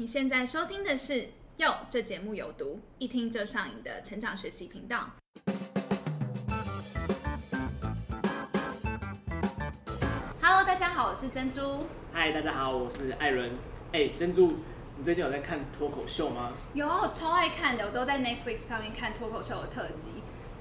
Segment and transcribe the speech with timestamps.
[0.00, 1.12] 你现在收听的是
[1.56, 5.10] 《哟》，这节目有毒，一听就上瘾的成长学习频道。
[10.40, 11.84] Hello，大家好，我是珍珠。
[12.12, 13.50] 嗨，大家好，我是艾伦。
[13.90, 14.58] 哎，珍珠，
[14.96, 16.52] 你最近有在看脱口秀吗？
[16.74, 20.10] 有啊，我超爱看的，我都在 Netflix 上面看脱口秀的特辑。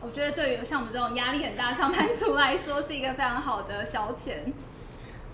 [0.02, 4.52] 我觉得对于像我们这种压力很大的上班族来说，是一个非常好的消遣。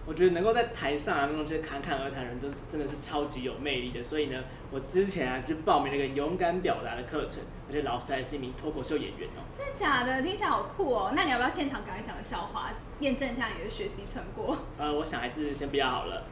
[0.05, 4.03] 我觉得能够在台上啊，那种就侃侃而谈的人，都真的是超级有魅力的。
[4.03, 9.47] 所以呢，我之前啊就报名了一个勇敢表达的课程，而且老师还是一名脱口秀演员哦。
[9.57, 10.21] 真的假的？
[10.21, 11.13] 听起来好酷哦！
[11.15, 14.57] 那你要不要现场赶快讲个笑话，验证一下你的学习成果？
[14.77, 16.23] 呃，我想还是先不要好了。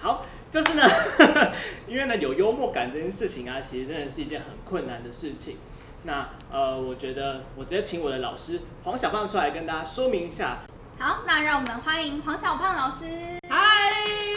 [0.00, 0.82] 好，就是呢，
[1.86, 5.58] 因为呢有幽默感这件事情啊，其实真的是一件很困难的事情。
[6.02, 10.58] 那呃，我觉得我直接请我的老师黄小胖出来跟大家说明一下。
[10.98, 13.06] 好，那让我们欢迎黄小胖老师。
[13.48, 13.58] 嗨，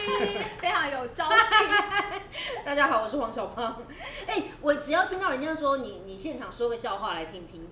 [0.57, 1.39] 非常有朝气。
[2.65, 3.83] 大家好，我是黄小胖。
[4.25, 7.67] 哎、我只要听到人家说你你现场说个笑话来听听，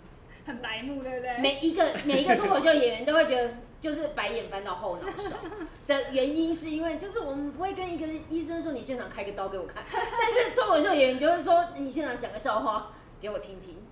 [0.45, 1.37] 很白目，对不对？
[1.39, 5.35] 每一个 每一个脱口秀演员都会觉得就是白眼翻到后脑勺
[5.87, 13.83] 的原因，是因为就是我们不会跟一个医生说你现场开个刀给我看，但是脱口秀演员就会说你现场讲个笑话给我听听。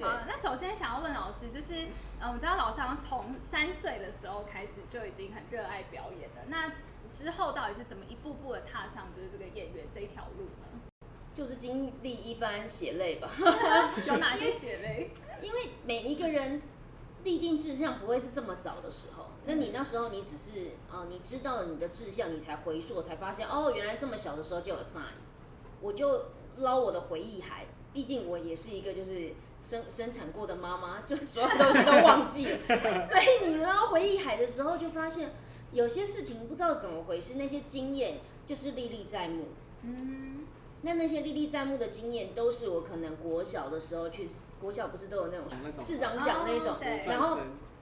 [0.00, 1.74] 对，啊，那首先想要问老师，就是
[2.20, 6.42] 嗯，我们知道老师好像从三岁的时候开始就已经很热爱表演了。
[6.48, 6.72] 那
[7.10, 10.80] 之后到底是怎么一步步的踏上就是这个演员这一条路呢？
[11.34, 13.30] 就是经历一番血泪吧。
[14.06, 15.10] 有哪些血泪？
[15.42, 16.62] 因为每一个人
[17.22, 25.12] 立定志向不会是这么早的时候，那你那时候你只是呃，你知道了你的志向，你才回溯，才发现哦，原来这么小的时候就有 sign，
[25.80, 26.24] 我就
[26.56, 32.48] 捞我的回忆海，毕竟我也是一个就是生生产过的妈妈， 就所有东西都忘记。
[32.50, 32.58] 了，
[33.04, 35.32] 所以你呢回忆海的时候，就发现
[35.72, 39.48] 有些事情不知道怎么回事，那些经验就是历历在目。
[39.82, 40.46] 嗯，
[40.82, 44.28] 那那些历历在目的经验，都是我可能国小的时候去，
[44.60, 45.46] 国小不是都有那种
[45.86, 47.38] 市长奖那种哦，然后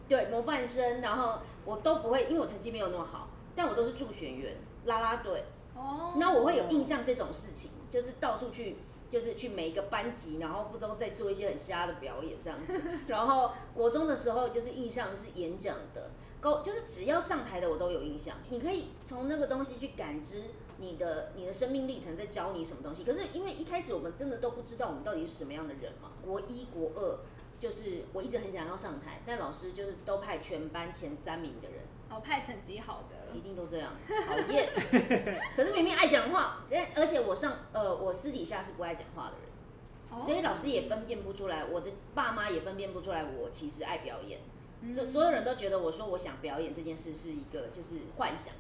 [0.09, 5.45] 对模范生，然后我都不会，因为我成绩没有那么好，但我都是助选员、拉拉队，
[5.75, 8.77] 哦，那我会有印象这种事情，就是到处去，
[9.11, 12.81] 就是去每一个班级，然后不知道在做一些很瞎的表演这样子。
[13.09, 16.11] 然后国中的时候，就是印象是演讲的，
[16.41, 18.37] 高就是只要上台的我都有印象。
[18.51, 20.43] 你可以从那个东西去感知
[20.79, 23.03] 你的你的生命历程在教你什么东西。
[23.03, 26.11] 可是因为一开始我们真的都不知道我们到底是什么样的人嘛。
[26.23, 27.19] 国一国二
[27.59, 31.81] 就是我一直很想要上台，但老师就是都派全班前三名的人。
[32.11, 33.93] 哦，派成绩好的一，定都这样，
[34.27, 34.69] 讨厌。
[35.57, 44.41] 可是明明爱讲话，而且我上呃，我私底下是不爱讲话的人，哦所以老师也分辨不出来，我的爸妈也分辨不出来，我其实爱表演。
[44.81, 48.55] 嗯所、所有人都觉得我说我想表演这件事是一个就是幻想。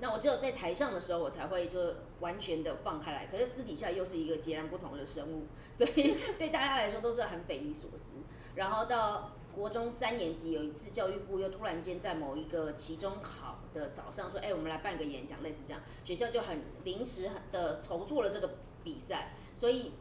[0.00, 3.26] 那我只有在台上的时候，我才会就完全的放开来。
[3.26, 8.14] 可是私底下又是一个截然不同的生物，所以 对大家来说都是很匪夷所思。
[8.54, 18.50] 然后到国中三年级，有一次教育部又突然间在某一个期中考的早上说：“哎、我们来办个演讲，类似这样。”学校就很临时的筹措了这个
[18.82, 19.92] 比赛，所以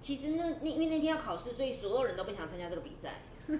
[0.00, 3.22] 其实呢，那因为那天要考试，所以所有人都不想参加这个比赛。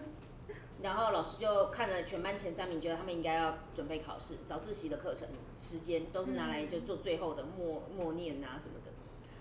[0.82, 8.90] 然后老师就看了全班前三名，觉得他们应该要准备考试，早自习的课程时间都是拿来就做最后的默默念啊什么的，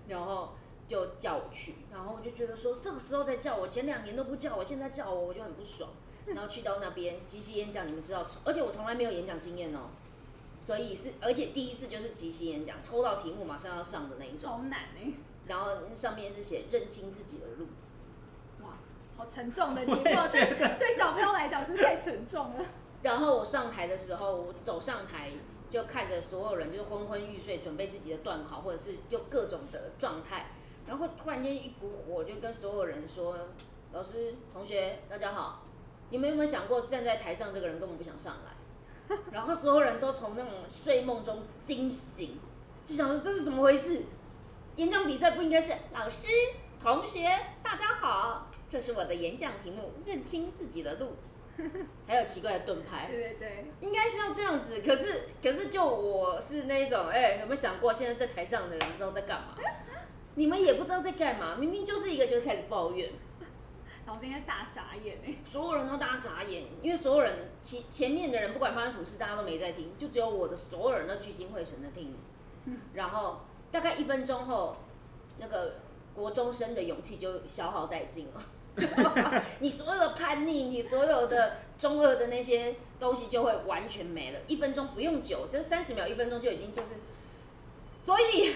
[0.08, 0.54] 然后
[0.88, 5.90] 就叫我去，然后我就觉得说这个时候再叫我，前两年都不叫我，现在叫我我就很不爽。
[6.34, 9.90] 然后去到那边即席演讲，你们知道，而且我从来没有演讲经验哦，
[10.64, 15.14] 所以是而且第一次就是即席演讲，抽到题目马上要上的那一种，超难哎，
[15.48, 17.68] 然后上面是写认清自己的路。
[18.64, 18.78] 哇，
[19.18, 22.66] 好沉重的题目，对对小朋友来讲是太沉重了？
[23.04, 25.32] 然后我上台的时候，我走上台
[25.70, 30.52] 就看着所有人就是昏昏欲睡，准备自己的段考，或者是就各种的状态。
[30.86, 33.36] 然后突然间一股火就跟所有人说
[33.94, 35.64] ：“老师、同学，大家好，
[36.12, 42.38] 你们有没有想过站在台上这个人根本不想上来？”然后所有人都从那种睡梦中惊醒，
[42.88, 44.04] 就想说这是怎么回事？
[44.76, 46.18] 演讲比赛不应该是老师、
[46.82, 47.28] 同学，
[47.64, 51.16] 大家好，这是我的演讲题目，认清自己的路。
[52.08, 54.82] 还有奇怪的盾牌，对对对，应该是要这样子。
[54.82, 59.56] 可是，可是就我是那一种，哎、有没有想过现在在台上的人不知道在干嘛？
[60.36, 63.12] 你们也不知道在干嘛，明明就是一个就是开始抱怨，
[64.12, 72.14] 老师应该大傻眼哎，所有人都大傻眼，因为所有人前前面的人不管发生什么事，大家都没在听，就只有我的所有人都聚精会神的听。
[72.94, 73.40] 然后
[73.72, 74.76] 大概一分钟后，
[75.38, 75.76] 那个
[76.14, 79.44] 国中生的勇气就消耗殆尽了。
[79.60, 84.40] 你所有的叛逆，你所有的中二的那些东西就会完全没了。
[84.46, 86.96] 一分钟不用久，这三十秒、一分钟就已经就是，
[88.04, 88.56] 所以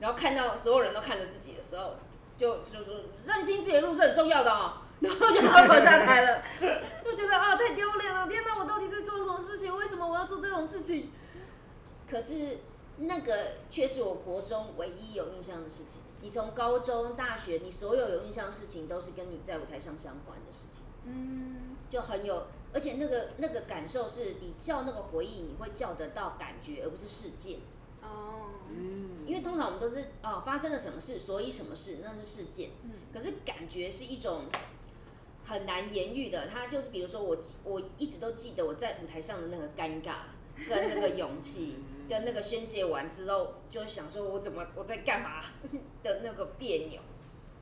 [0.00, 1.96] 然后看到所有人都看着自己的时候，
[2.38, 2.94] 就就说
[3.26, 4.78] 认清自己的路是很重要的哦。
[5.00, 6.42] 然后就跑下台了，
[7.04, 8.26] 就觉得啊太丢脸了！
[8.26, 9.74] 天哪，我到底在做什么事情？
[9.76, 11.10] 为什么我要做这种事情？
[12.10, 12.58] 可是
[12.96, 16.00] 那个却是我国中唯一有印象的事情。
[16.22, 20.84] 你从高中、大学，你所有有印象的事情，都是跟你在舞台上相关的事情。
[21.04, 27.58] 嗯，就很有，而且那个那个感受是你叫那个回忆，你会叫得到感觉，而不是事件。
[28.02, 32.70] 哦，嗯，因为通常我们都是哦发生了什么事，所以什么事，那是事件。
[32.82, 34.46] 嗯，可是感觉是一种。
[35.46, 40.26] 很难言喻的，他就是比如说我，我一直都记得我在舞台上的那个尴尬，
[40.68, 41.76] 跟那个勇气，
[42.10, 45.40] 跟那个宣泄完之后，就想说我怎么我在干嘛
[46.02, 47.00] 的那个别扭，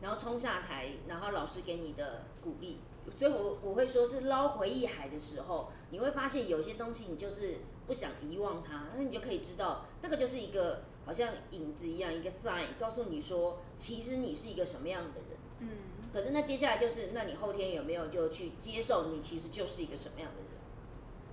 [0.00, 2.78] 然后冲下台，然后老师给你的鼓励，
[3.14, 15.33] 所以我我会说是捞回忆海的时候，你会发现有些东西你就是不想遗忘它，那你就可以知道那个就是一个好像影子一样一个 sign，告诉你说其实你是一个什么样的人，嗯。
[16.14, 20.48] 可是那接下来就是，那你后天有没有就去接受你其实就是一个什么样的人？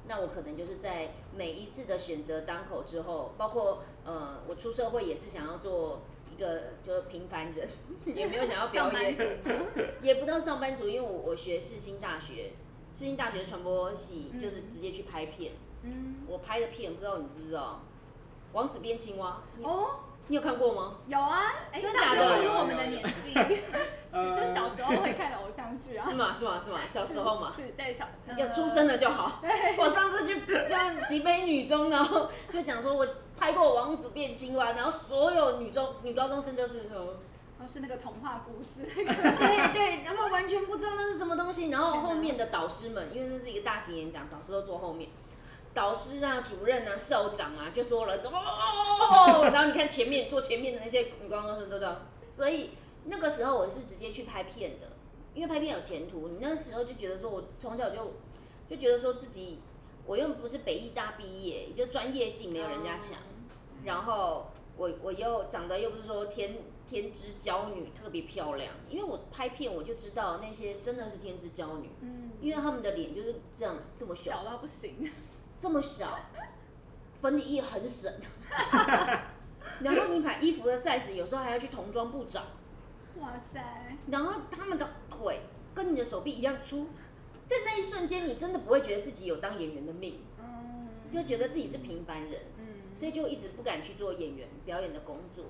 [0.08, 6.02] 那我可能就是在每一次的选择当口之后，包括呃，我出社会也是想要做
[6.36, 7.68] 一个就是平凡人，
[8.16, 9.16] 也没有想要表演，
[10.02, 12.54] 也不当上班族，因为我我学世新大学，
[12.92, 17.84] 世新大学传播系就是直接去拍片，嗯，我拍的片不知道你知不知道，
[18.54, 19.44] 王子变青蛙。
[19.62, 20.00] 哦。
[20.32, 20.94] 你有看过吗？
[21.08, 22.22] 有啊，真的假的？
[22.58, 26.06] 我们的年纪，就 小时候会看的偶像剧啊。
[26.08, 26.34] 是吗？
[26.40, 26.58] 是吗？
[26.64, 26.80] 是吗？
[26.88, 27.52] 小时候嘛。
[27.54, 28.08] 是，对小。
[28.38, 29.42] 要出生了就好。
[29.78, 30.40] 我上次去
[30.70, 33.06] 看几杯女中，然后就讲说我
[33.38, 37.18] 拍过《王子变青蛙》，然后所有女中女高中生都是说，
[37.60, 38.86] 哦，是那个童话故事。
[38.96, 41.70] 对对，他们完全不知道那是什么东西。
[41.70, 45.10] 然后后面的导师们，因为那是一个大型演讲，导师都坐后面。
[45.74, 52.02] 导师啊，主任啊，校长啊，就说了，哦，然后你看前面坐前面的那些女高中生，都知道。
[52.30, 52.72] 所以
[53.06, 54.88] 那个时候我是直接去拍片的，
[55.34, 56.28] 因为拍片有前途。
[56.28, 58.14] 你那时候就觉得说，我从小就
[58.70, 59.60] 就觉得说自己，
[60.06, 63.18] 我又不是北艺大毕业，就专业性没有人家强。
[63.86, 64.48] 然后
[64.78, 68.74] 我我又长得又不是说天天之娇女，特别漂亮。
[68.90, 75.10] 因为我拍片我就知道那些真的是天之娇女，嗯，因为他们的脸就是这样这么小小到不行。
[75.62, 76.18] 这么小，
[77.22, 78.12] 粉底液很省，
[79.82, 82.42] 然后你买衣服的 size 有时候还要去童装部找，
[83.20, 83.64] 哇塞！
[84.08, 85.42] 然后他们的腿
[85.76, 86.88] 跟你的手臂一样粗，
[87.46, 92.66] 在那一瞬间你真的不会觉得自己有当演员的命，嗯，就觉得自己是平凡人，嗯，
[92.96, 95.46] 所以就一直不敢去做演员表演的工作，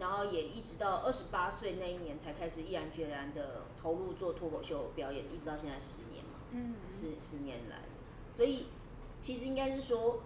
[0.00, 7.76] 然后也一直到二十八岁那一年才开始毅然决然的投入做脱口秀表演，一直到现在十年嘛，嗯，十十年来，
[8.32, 8.66] 所以。
[9.22, 10.20] 其实应该是说，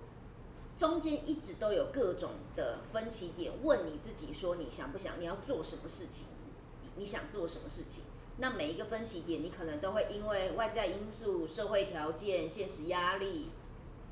[0.75, 6.27] 中间一直都有各种的分歧点，问你自己说你想不想，你要做什么事情，
[6.97, 8.05] 你想做什么事情？
[8.39, 13.51] 那每一个分歧点，你可能都会因为外在因素、社会条件、现实压力，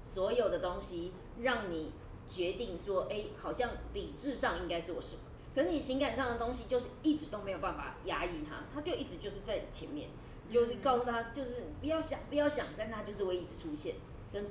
[0.03, 1.93] 所有的东西，让你
[2.29, 5.21] 决定说，哎，好像理智上应该做什么，
[5.55, 10.11] 可是你情感上的东西，就是一直都没有办法压抑它，它就一直就是在前面，
[10.51, 13.95] 就是告诉他，就是不要想，不要想，但它就是会一直出现，
[14.31, 14.47] 跟。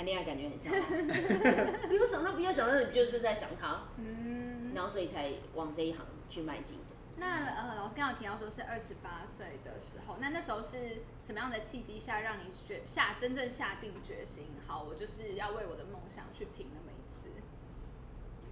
[0.00, 0.72] 谈恋爱感觉很像，
[1.86, 6.84] 不要想到，不要想到，你就是正在想他，嗯，然后所以才往这一行去迈进的。
[7.18, 17.28] 那呃，老师刚刚提到说是二十八岁的时候，那那时候是什么样的契机下让你决下真正下定决心，好，我就是要为我的梦想去拼那么一次？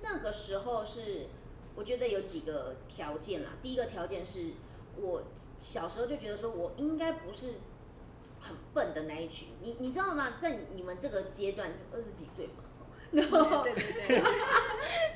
[0.03, 1.29] 那个时候是
[1.75, 4.51] 我觉得有几个条件啦，第一个条件是
[4.97, 5.23] 我
[5.57, 7.55] 小时候就觉得说我应该不是。
[8.41, 10.35] 很笨的那一群，你你知道吗？
[10.39, 12.65] 在你们这个阶段，二十几岁嘛，
[13.11, 13.83] 然 后对对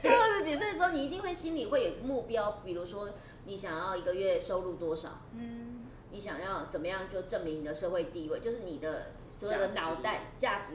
[0.02, 3.10] 对，二十几岁的时候，你一定会心里会有目标，比如说
[3.44, 10.74] 你想要一个月收入多少，嗯，你想要怎么样就证明你的社会地位，就是你的所有的脑袋价值、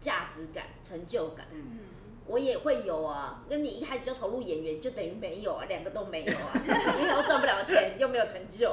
[0.00, 1.78] 价值感、成就感，嗯，
[2.28, 3.42] 我也会有啊。
[3.48, 6.52] 跟你一开始就投入演员，就等于没有啊，两个都没有啊，
[6.96, 8.72] 你又赚不了钱，又没有成就。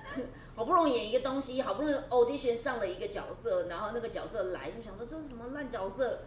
[0.54, 6.20] 好不容易演一个东西，好不容易 audition 上了一个角色，然后那个角色来就想说这是什么烂角色，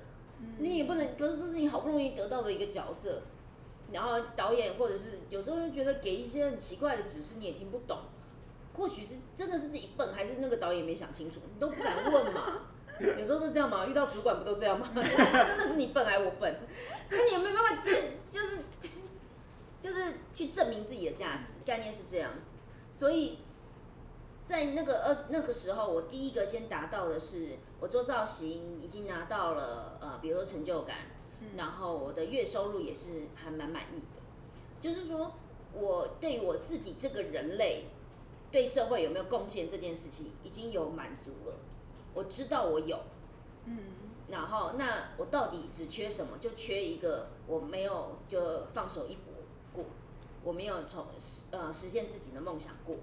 [0.57, 3.21] 你也不能，可是这是你好不容易得到的一个角色，
[3.91, 7.99] 然后导演或者是有时候就觉得给一些很奇怪的指示你也听不懂，
[8.75, 12.41] 或许是真的是自己笨，还是那个导演没想清楚，你都不敢问嘛，
[12.99, 14.89] 有时候是这样嘛，遇到主管不都这样吗？
[14.95, 16.59] 真的是你笨还是我笨？
[17.09, 18.59] 那你有没有办法接，就是
[19.81, 21.53] 就是去证明自己的价值？
[21.65, 22.51] 概念是这样子，
[22.91, 23.39] 所以。
[24.45, 30.97] 在那个二那个时候，我第一个先达到的是，我做造型已经拿到了呃，比如说成就感，
[31.57, 34.21] 然后我的月收入也是还蛮满意的。
[34.79, 35.33] 就是说
[35.73, 37.85] 我对我自己这个人类
[38.51, 41.55] 对社会有没有贡献这件事情已经有满足了，
[42.15, 42.99] 我知道我有，
[43.65, 43.77] 嗯，
[44.29, 46.39] 然后那我到底只缺什么？
[46.39, 49.33] 就缺一个我没有就放手一搏
[49.71, 49.85] 过，
[50.43, 51.05] 我没有从
[51.51, 52.95] 呃实现自己的梦想过，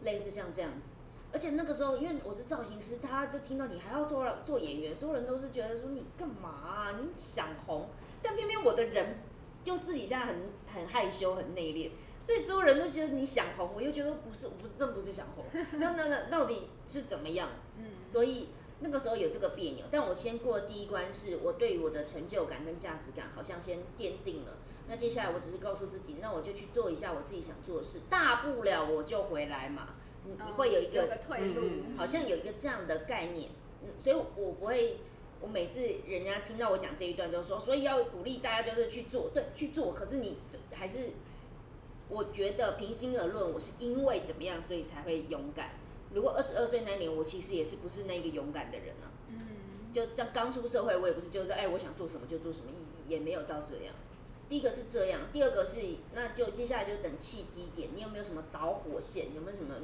[0.00, 0.94] 类似像这样子。
[1.32, 7.88] 而且那个时候，因为我是造型师，他就听到你还要做做演员，所有人都是觉得说你干嘛啊、你想红，
[8.22, 9.18] 但偏偏我的人
[9.64, 10.36] 就私底下很
[10.72, 11.90] 很害羞、很内敛，
[12.22, 17.48] 所以所有人都觉得你想红，我又觉得不是，我不是真不是想红，那那那到底是怎么样？
[17.76, 18.48] 嗯，所以
[18.80, 24.58] 那个时候有这个别扭，但我先过第一关是我对于我的成就感跟价值感好像先奠定了。
[24.88, 29.88] 那接下来我只是告诉自己，那我就去做一下我自己想做的事，大不了我就回来嘛。
[30.24, 31.62] 你你会有一个退路，
[31.96, 33.50] 好像有一个这样的概念，
[33.82, 34.98] 嗯，所以我不会，
[35.40, 39.92] 我每次人家听到我讲这一段，就说，所以要鼓励大家就是去做，对，去做。
[39.92, 40.38] 可是你
[40.72, 41.10] 还是，
[42.08, 45.70] 我觉得平心而论，我是因为怎么样，所以才会勇敢。
[46.12, 49.10] 如果二十二岁那年，我其实也是不是那个勇敢的人啊。
[49.28, 52.66] 嗯，就这样刚出社会，我也不是就是哎，我想做什么就做什么，
[53.08, 53.94] 也也没有到这样。
[54.48, 55.80] 第一个是这样，第二个是
[56.14, 59.34] 那就接下来就等契机点，你有没有什么导火线？
[59.34, 59.74] 有没有什么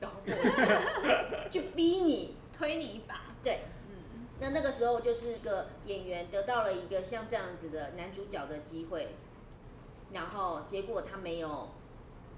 [0.00, 2.34] 导火线 去逼你？
[2.52, 9.14] 推你一把，对，嗯，那那个时候就是一个演员得到了一个像这样子的男主角的机会，
[10.12, 11.68] 然后结果他没有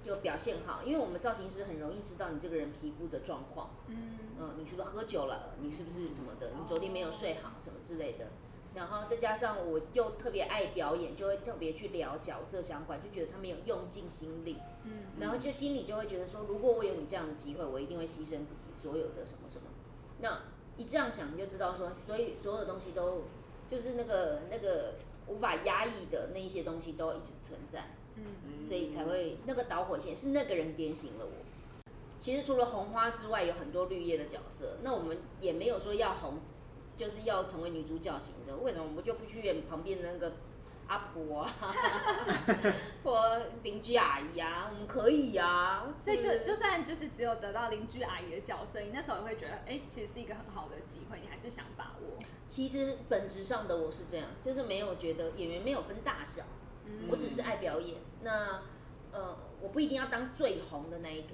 [0.04, 5.54] 就表现好，因为我们造型师很容易知道你这个人皮肤的状况，嗯，嗯，你是不是喝酒了？
[5.60, 6.52] 你是不是什么的？
[6.58, 8.26] 你昨天没有睡好什么之类的。
[8.72, 19.64] 然后再加上我又特别爱表演，就会特别去聊角色相关，就觉得他没有用尽心力，嗯，然后就心里就会觉得说，如果我有你这样的机会，我一定会牺牲自己所有的什么什么。
[20.20, 20.42] 那
[20.76, 23.24] 一这样想，你就知道说，所以所有东西都
[23.68, 24.94] 就是那个那个
[25.26, 27.96] 无法压抑的那一些东西都一直存在。
[28.24, 31.32] 嗯，所以才会那个导火线是那个人点醒了我。
[32.18, 34.76] 其实除了红花之外，有很多绿叶的角色。
[34.82, 36.38] 那我们也没有说要红，
[36.96, 38.56] 就是要成为女主角型的。
[38.58, 40.34] 为什么我们就不去演旁边的那个
[40.86, 41.54] 阿婆啊，
[43.02, 44.68] 或邻居阿姨啊？
[44.70, 45.94] 我们可以啊。
[45.96, 52.18] 所以就就算就是只有得到邻居阿姨的角色，你那时候也会觉得，哎、其实是一个很好的机会，你还是想把握。
[52.50, 56.42] 其实本质上的我是这样，就是没有觉得演员没有分大小，
[56.90, 57.96] 嗯我只是爱表演。
[58.22, 58.62] 那
[59.12, 61.30] 呃，我不一定要当最红的那一个，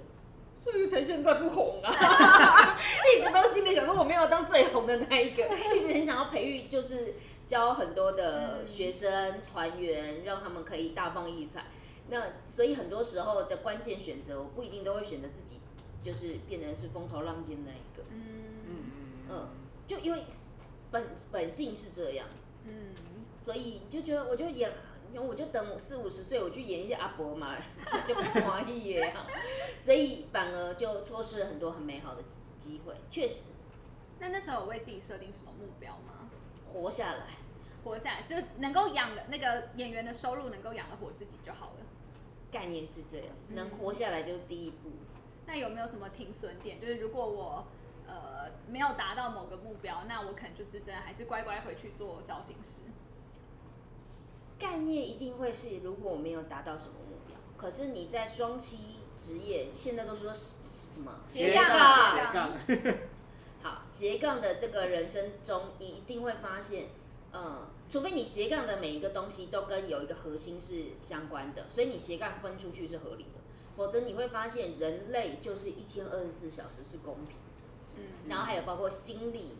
[0.62, 1.90] 所以才现在不红啊。
[3.14, 5.42] 一直都心里想说我没有当最红的那一个，
[5.74, 7.14] 一直很想要培育，就是
[7.46, 11.66] 教很多的学生团员，让他们可以大放异彩。
[12.08, 15.60] 那所以很多时候的关键选择，我不一定都会选择自己，
[16.02, 18.04] 就是变成是风头浪尖那一个。
[18.10, 18.22] 嗯
[18.68, 18.74] 嗯
[19.28, 19.48] 嗯，
[19.86, 20.24] 就因为
[20.90, 22.26] 本本性是这样。
[22.64, 22.94] 嗯，
[23.42, 24.72] 所以就觉得我就演，
[25.14, 27.56] 我就等我四五十岁，我去演一些阿伯嘛，
[28.06, 29.14] 就不华裔耶。
[29.78, 32.94] 所以反而就错失了很多很美好的机机会。
[33.10, 33.44] 确实，
[34.18, 36.28] 那那时候有为自己设定什么目标吗？
[36.72, 37.26] 活下来，
[37.84, 41.86] 活下来就能够养的那个演员的收入能够养得活自己就好了。
[42.50, 44.90] 概念是这样，嗯能活下来就是第一步。
[45.46, 46.80] 那有没有什么停损点？
[46.80, 47.66] 就是如果我
[48.06, 52.78] 呃没有达到某个目标，那我可能就是真的还是乖乖回去做造型师。
[54.58, 58.76] 概念一定会是，如果我没有达到什么目标，可是你在双栖
[59.18, 61.20] 职业，现在都说什么？
[61.24, 62.56] 斜杠。
[62.66, 62.98] 斜杠，
[63.62, 66.88] 好，斜杠的这个人生中，你一定会发现，
[67.32, 73.40] 嗯，除非你斜杠的每一个东西都跟有一个核心是相关的，所以你斜杠分出去是合理的，
[73.76, 77.36] 否则你会发现人类就是一天二十四小时是公平。
[77.36, 78.02] 的，嗯。
[78.28, 79.56] 然后还有包括心力，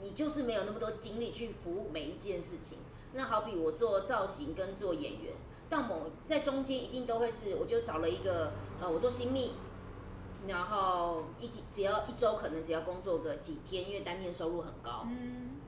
[0.00, 2.78] 你就是没有那么多精力去服务每一件事情。
[3.12, 5.34] 那好比我做造型跟做演员，
[5.68, 9.54] 到某在中间一定都会是，我就找了一个呃，我做新密，
[10.46, 15.60] 然后一天只要一周可能只要工作个几天，因为单天收入很高，嗯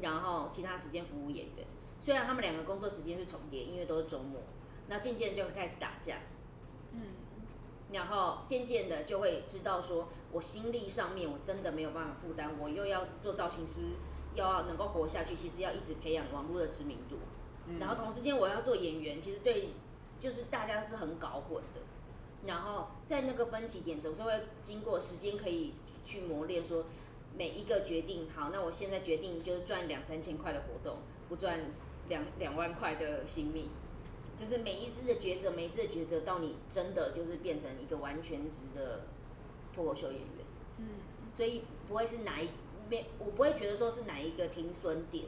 [0.00, 1.66] 然后其他时间服务演员。
[1.98, 4.40] 虽然他们两个工作时间是重叠，因为都是周末，
[4.88, 6.16] 那渐渐就会开始打架，
[6.92, 7.00] 嗯
[7.92, 13.80] 然后渐渐的就会知道说，我心力上面我真的没有办法负担，我又要做造型师，
[14.34, 17.16] 要能够活下去，其实要一直培养网络的知名度。
[17.78, 19.70] 然后同时间我要做演员，其实对，
[20.18, 21.80] 就是大家是很搞混的。
[22.46, 24.32] 然后在那个分歧点，总是会
[24.62, 26.84] 经过时间可以去磨练，说
[27.36, 31.60] 每一个决定，好，那我现在决定就是赚两三千块的活动，不赚
[32.08, 33.68] 两两万块的新密。
[34.36, 39.02] 就是每一次的抉择，每一次的抉择，到你真的就是变成一个完全职的
[39.74, 40.46] 脱口秀演员。
[40.78, 40.86] 嗯
[41.36, 42.48] 所以不会是哪一
[42.90, 45.24] 没，我不会觉得说是哪一个停损点，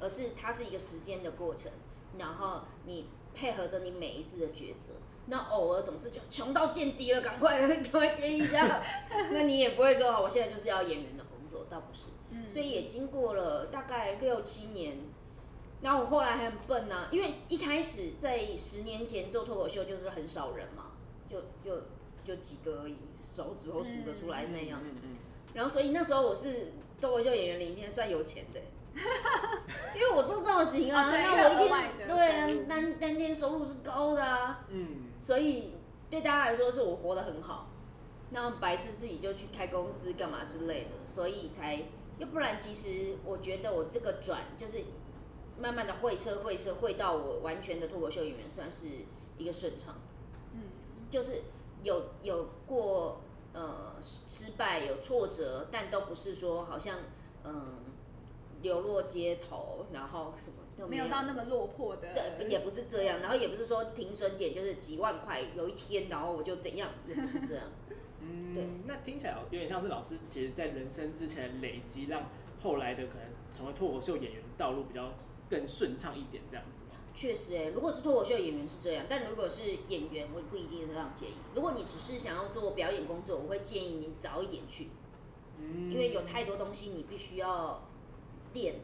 [0.00, 1.70] 而是它是一个时间的过程。
[2.18, 4.94] 然后你配合着你每一次的抉择。
[5.26, 8.82] 那偶尔总是就穷到见底了，赶快 赶快接一下。
[9.30, 12.06] 那你也不会说，我现在就是要演员的工作，倒不是。
[12.30, 14.98] 嗯所以也经过了大概六七年，
[15.80, 20.92] 然后我后来还很笨呐、因为一开始在十年前做脱口秀就是很少人嘛，
[21.28, 21.82] 就就
[22.24, 24.80] 就几个而已，手指头数得出来那样。
[24.82, 25.16] 嗯嗯
[25.54, 28.60] 然后所以那时候我是脱口秀演员里面算有钱的，
[29.94, 35.74] 因为我做造型啊，哦对那我一有额外的天对啊收入单单天收入是高的啊，嗯所以
[36.08, 37.68] 对大家来说是我活得很好。
[38.30, 41.82] 那白痴自己就去开公司干嘛之类的，所以才
[42.18, 44.78] 要不然其实我觉得我这个转就是
[45.58, 48.86] 慢慢的会车会车会到我完全的脱口秀演员，算是
[49.36, 50.00] 一个顺畅的。
[50.54, 50.60] 嗯
[51.10, 51.42] 就是
[51.82, 53.20] 有有过
[53.52, 56.98] 呃失失败有挫折，但都不是说好像
[57.44, 57.78] 嗯
[58.62, 67.64] 流落街头，然后什么都没有到那么落魄的，对，也不是这样，然后也不是说停损点就是几万块，有一天然后我就怎样，也不是这样。
[68.24, 72.30] 嗯，对那听起来有点像是老师其实在人生之前的累积，让
[72.62, 75.12] 后来的可能成为脱口秀演员的道路比较
[75.50, 76.81] 更顺畅一点这样子。
[77.14, 81.34] 确实哎，如果是脱口秀演员是这样，但如果是演员，我不一定这样建议。
[81.54, 84.88] 如果你只是想要做表演工作，我会建议你早一点去，
[85.58, 87.82] 嗯因为有太多东西你必须要
[88.54, 88.76] 练。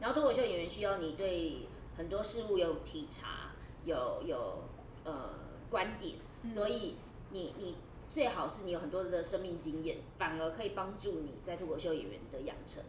[0.00, 3.52] 然后脱口秀演员需要你对很多事物有体察，
[3.84, 4.64] 有有
[5.04, 5.30] 呃
[5.70, 6.16] 观点，
[6.52, 6.96] 所以
[7.30, 7.76] 你你
[8.10, 12.82] 最好是你有很多的生命经验，反而可以帮助你在脱口秀演员的养成。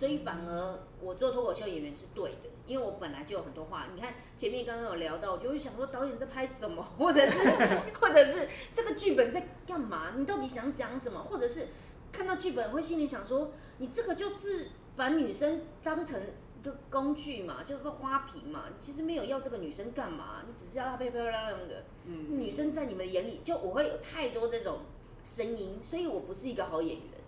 [0.00, 3.88] 所以反而我做脱口秀演员是对的，因为我本来就有很多话。
[3.94, 7.38] 你看前面刚刚有聊到，我就会想说导演在拍什么，或者是
[8.00, 10.14] 或者是这个剧本在干嘛？
[10.16, 11.22] 你到底想讲什么？
[11.24, 11.68] 或者是
[12.10, 16.18] 看到剧本会心里想说，你这个就是把女生当成
[16.58, 18.64] 一个工具嘛，就是花瓶嘛。
[18.70, 21.84] 你其实没有要这个女生干嘛，你只是要她漂漂亮亮的。
[22.06, 24.78] 嗯女生在你们的眼里，就我会有太多这种
[25.22, 27.19] 声音，所以我不是一个好演员。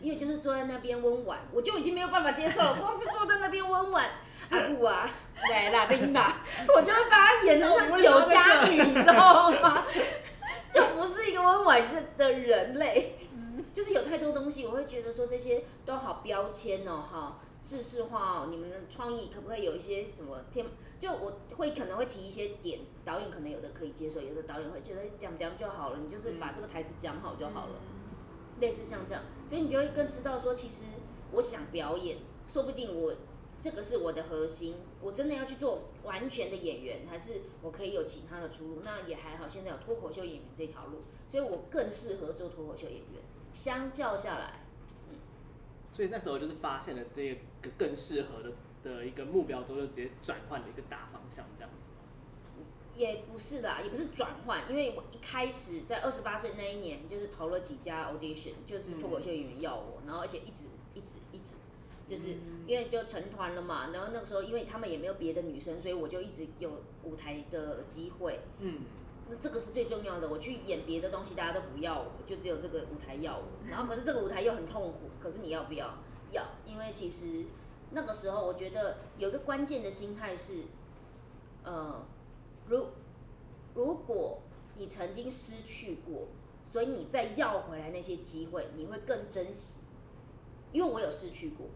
[0.00, 2.76] 嗯因为就是坐在那边温婉，我就已经没有办法接受了。
[2.80, 4.04] 光是坐在那边温婉，
[4.50, 5.10] 阿布啊，
[5.50, 6.42] 来啦，琳达，
[6.76, 9.84] 我就会把她演的像酒家女，你知道吗？
[10.70, 13.18] 就不是一个温婉的的人类。
[13.72, 18.46] 就是有太多东西，我会觉得说这些都好标签哦，哈，制式化哦。
[18.48, 20.64] 你们的创意可不可以有一些什么天？
[20.98, 27.74] 就我会可能会提一些点子，导演可能有的可以接受，有的导演会觉得讲讲就好了，你就是把这个台词讲好就好了。
[28.60, 30.84] 类似像这样，所以你就会更知道说，其实
[31.32, 33.14] 我想表演，说不定我
[33.58, 38.82] 这个是我的核心，我真的要去做完全的演员，还是我可以有其他的出路？
[38.84, 43.22] 那也还好，现在有脱口秀演员这条路，所以我更适合做脱口秀演员。
[43.52, 44.66] 相较下来，
[45.08, 45.16] 嗯
[45.92, 51.85] 所以那时候就是发现了这个更适合的的一个目标之后，就直接转换了一个大方向这样子。
[52.96, 61.54] 也不是啦，也不是转换，因为我一开始在二十八岁那一年，就是投了几家 audition，就是脱口秀演员要我，然后而且一直一直一直，
[62.08, 66.70] 就是因为就成团了嘛，然后那个时候因为他们也没有别的女生，所以我就一直有
[67.04, 68.40] 舞台的机会。
[68.60, 68.80] 嗯，
[69.28, 73.44] 那这个是最重要的，我去演别的东西，大家都不要我，就只有这个舞台要我。
[73.68, 75.98] 然后可是这个舞台又很痛苦，可是你要不要？
[76.32, 77.44] 要，因为其实
[77.90, 80.64] 那个时候我觉得有一个关键的心态是，
[81.62, 82.04] 呃，
[82.68, 82.86] 如
[83.74, 84.40] 如果
[84.76, 86.28] 你曾经失去过，
[86.64, 89.80] 所以你再要回来那些机会，你会更珍惜。
[90.72, 91.68] 因为我有失去过，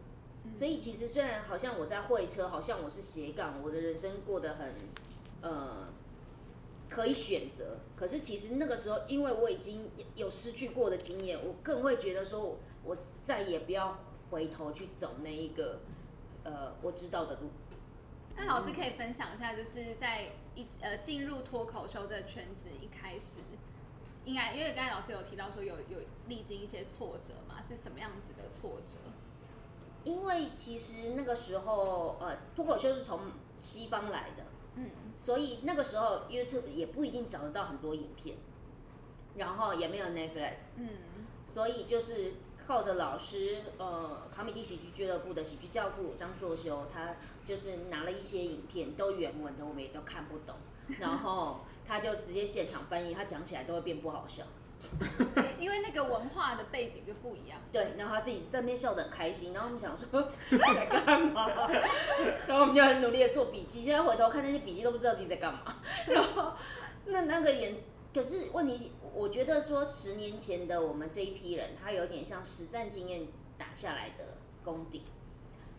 [0.52, 4.74] 所以其实虽然好像我在会车，好像我是斜杠，我的人生过得很
[5.40, 5.88] 呃
[6.88, 13.98] 可以选择，可是其实那个时候，因为我已经有失去过的经验，我更会觉得说我，我再也不要
[14.30, 15.80] 回头去走那一个
[16.42, 17.48] 呃我知道的路。
[18.40, 23.40] 那老师可以分享一下，就是在一呃进入脱口秀这个圈子一开始，
[24.24, 28.96] 应该因为刚才老师有提到说有有历经一些挫折嘛，是什么样子的挫折？
[30.04, 33.20] 因为其实那个时候，呃，脱口秀是从
[33.54, 34.44] 西方来的，
[34.76, 38.38] 嗯，所以那个时候 YouTube 也不一定找得到很多影片，
[39.36, 40.88] 然后也没有 Netflix，嗯，
[41.46, 42.32] 所以就是
[42.66, 50.54] 靠着老师，呃，卡米蒂喜剧俱乐部的喜剧教父张硕修，他就是拿了一些影片，都原文的，我们也都看不懂，
[51.00, 54.44] 然后他就直接现场翻译，他讲起来都会变不好笑。
[55.58, 57.58] 因为那个文化的背景就不一样。
[57.70, 61.46] 对，然后他自己在那边笑得很开心，然后我们想说在干嘛，
[62.48, 65.60] 然后我们就很努力的做笔记，现在回头看那些笔记都不知道自己在干嘛，
[66.06, 66.52] 然后
[67.04, 67.76] 那那个演，
[68.14, 75.04] 可是问题，我觉得说十年前的我们这一批人，他有点像实战经验打下来的功底，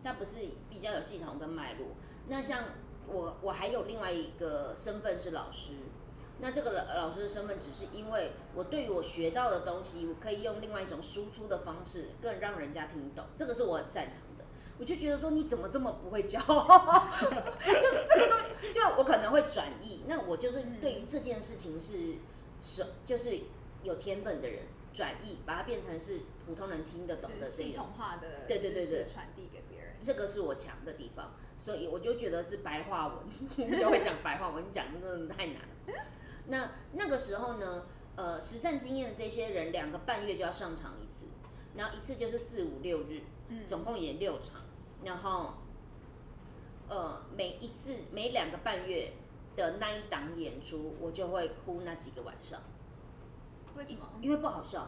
[0.03, 0.37] 他不是
[0.69, 1.87] 比较有系统跟脉络。
[2.27, 2.65] 那像
[3.07, 5.73] 我我还有另外一个身份是老师。
[6.43, 14.45] 那这个老老师的身份，只是因为我对于我学到的东西，我可以用另外一种输出的方式，更让人家听懂，这个是我很擅长的。
[14.79, 16.39] 我就觉得说，你怎么这么不会教？
[16.39, 20.01] 就是这个东西，就我可能会转译。
[20.07, 22.15] 那我就是对于这件事情是
[22.61, 23.39] 是就是
[23.83, 24.59] 有天分的人，
[24.93, 29.95] 转译把它变成是普通人听得懂的这系种统化的对对对对传递给别人。
[29.99, 33.17] 这个是我强的地方，所以我就觉得是白话文，
[33.57, 36.05] 我们就会讲白话文，讲真的太难了。
[36.47, 41.27] 那那个时候呢，呃，实战经验的这些人，两个半月就要上场一次，
[41.75, 44.61] 然后一次就是四五六日，嗯总共演六场，
[45.03, 45.53] 然后
[46.89, 49.13] 呃每一次每两个半月
[49.55, 52.59] 的那一档演出，我就会哭那几个晚上。
[53.75, 54.09] 为什么？
[54.21, 54.87] 因为不好笑。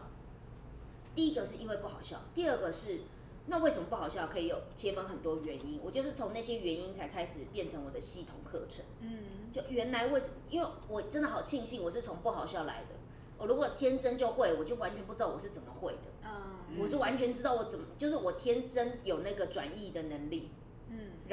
[1.16, 3.02] 第一个是因为不好笑，第二个是
[3.46, 4.28] 那为什么不好笑？
[4.28, 5.80] 可以有切分很多原因。
[5.84, 8.84] 我就是从那些原因才开始变成我的系统课程。
[9.00, 10.34] 嗯，就原来为什么？
[10.50, 12.96] 因为我真的好庆幸我是从不好笑来的。
[13.38, 16.00] 我如果天生就会，我就完全不知道我是怎么会的。
[16.24, 20.50] 嗯我是完全知道我怎么，就是我天生有那个转译的能力。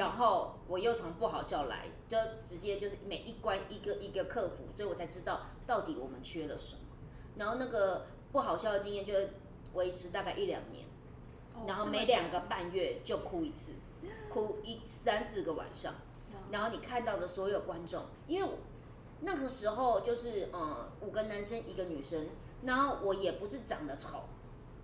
[0.01, 6.81] 嗯然后我又从不好笑来，就直接就是每一关一个一个克服，所以我才知道到底我们缺了什么。
[7.37, 9.13] 然后那个不好笑的经验就
[9.73, 10.85] 维持大概一两年，
[11.53, 13.73] 哦然后每两个半月就哭一次，
[14.27, 15.93] 哭一三四个晚上。
[16.33, 18.49] 嗯然后你看到的所有观众，因为
[19.21, 22.27] 那个时候就是嗯五个男生一个女生，
[22.63, 24.23] 然后我也不是长得丑，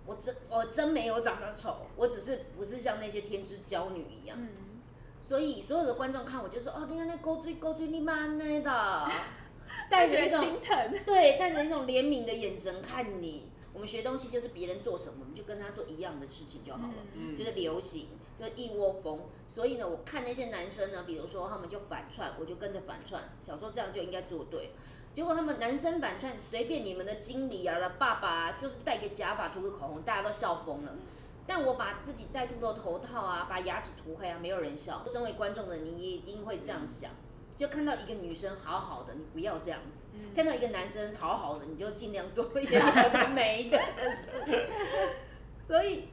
[0.06, 4.38] 我真我真没有长得丑，我只是不是像那些天之娇女一样。
[4.40, 4.48] 嗯，
[5.28, 9.06] 所以所有的观众看我就说：“哦，你看那勾追勾追你妈那的，
[9.90, 10.94] 带着一种心疼。
[11.04, 13.50] 对，带着一种怜悯的眼神看你。
[13.74, 18.06] 我们学东西就是别人做什么，我们就跟他做一样的事情就好了，嗯就是流行，
[18.40, 19.20] 就是一窝蜂。
[19.46, 24.70] 所以呢，我看那些男生呢，比如说他们就反串，我就跟着反串，小时候这样就应该做对。
[25.12, 30.94] 结果他们男生反串，随便你们的经理啊、爸爸、啊，就是戴个假发、涂个口红，大家都笑疯了。
[31.48, 35.02] 但我把自己戴秃头头套啊，把牙齿涂黑啊，没有人笑。
[35.06, 37.10] 身为观众的你也一定会这样想，
[37.56, 40.02] 就看到一个女生好好的，你不要这样子；
[40.36, 43.78] 看到一个男生好好的，你就尽量做一些有的没的
[44.14, 44.68] 事。
[45.58, 46.10] 所以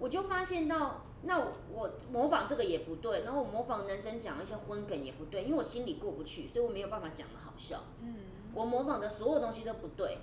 [0.00, 7.84] 我就发现到，那我我模仿这个也不对，然后我模仿男生讲一些荤梗也不对，因为我心里过不去，所以我没有办法讲的好笑。
[8.00, 8.16] 嗯，
[8.52, 10.18] 我模仿的所有东西都不对，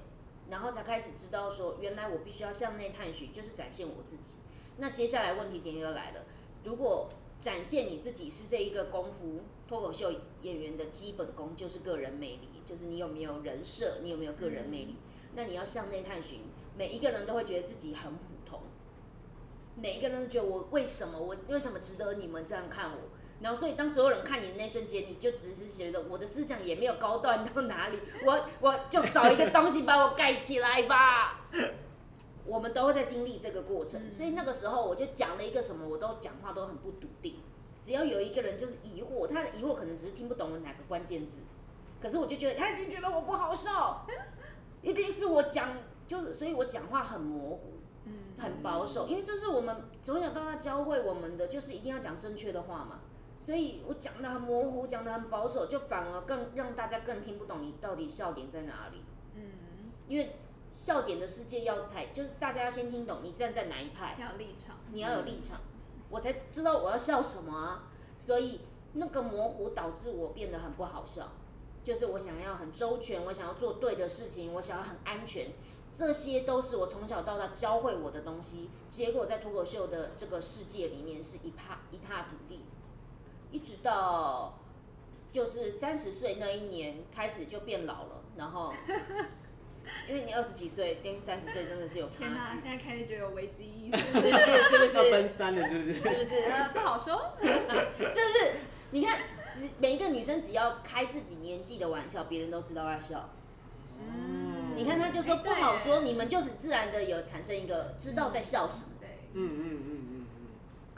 [0.50, 4.36] 然后才开始知道说，原来我必须要向内探寻，就是展现我自己。
[4.80, 6.22] 那接下来问题点又来了，
[6.64, 10.12] 如果展现你自己是这一个功夫脱口秀
[10.42, 14.96] 演员的基本功，就是个人魅力，就是你有没有人设，你有没有个人魅力。
[15.36, 16.40] 那你要向内探寻，
[16.76, 18.62] 每一个人都会觉得自己很普通，
[19.76, 22.98] 每一个人都觉得我为什么我为什么值得你们这样看我？
[23.42, 31.48] 然后，所以当所有人看你的那瞬间，你就只是觉得我的思想也没有高端到哪里，我我就找一个东西把我盖起来吧。
[32.50, 37.36] 我们都会在经历这个过程，所以那个时候我就讲了一个什么，我都讲话都很不笃定。
[37.82, 41.40] 只要有一个人就是疑惑，他的疑惑可能只是听不懂我哪个关键字，
[42.02, 43.70] 可是我就觉得他一定觉得我不好受，
[44.82, 47.74] 一定是我讲就是，所以我讲话很模糊。
[48.06, 53.02] 嗯，很保守，因为这是我们从小到大教会我们的，就是一定要讲正确的话嘛。
[53.40, 59.04] 所以我讲的很模糊，讲的很保守，就反而更让大家更听不懂你到底笑点在哪里。
[59.36, 60.38] 嗯，因为
[60.72, 64.78] 笑点的世界要才就是大家要先听懂你站在哪一派，要有立场。
[64.92, 65.60] 你要有立场，
[66.10, 67.84] 我才知道我要笑什么啊。
[68.20, 68.62] 所以
[68.94, 71.32] 那个模糊导致我变得很不好笑，
[71.84, 75.52] 就是我想要很周全，我想要做对的事情，我想要很安全，
[75.92, 78.70] 这些都是我从小到大教会我的东西。
[78.90, 82.66] 结果在脱口秀的这个世界里面是一塌一塌涂地，
[83.52, 84.60] 一直到
[85.32, 88.74] 就是三十岁那一年开始就变老了，然后
[90.08, 93.98] 因为你二十几岁跟三十岁真的是有差天哪，距，现在开始就有危机意识。
[94.20, 94.64] 是不是？
[94.64, 94.98] 是不是？
[94.98, 95.94] 要奔三了，是不是？
[95.94, 96.36] 是不是？
[96.50, 97.34] 呃，不好说。
[97.40, 98.52] 是不是？
[98.92, 99.20] 你看，
[99.54, 103.30] 只每一个女生只要开自己年纪的玩笑，别人都知道要笑。
[104.00, 108.86] 嗯你看，她就说哎不好对说，你们就是自然的有产生一个知道在笑什么。
[109.00, 109.99] 对，嗯嗯嗯嗯嗯。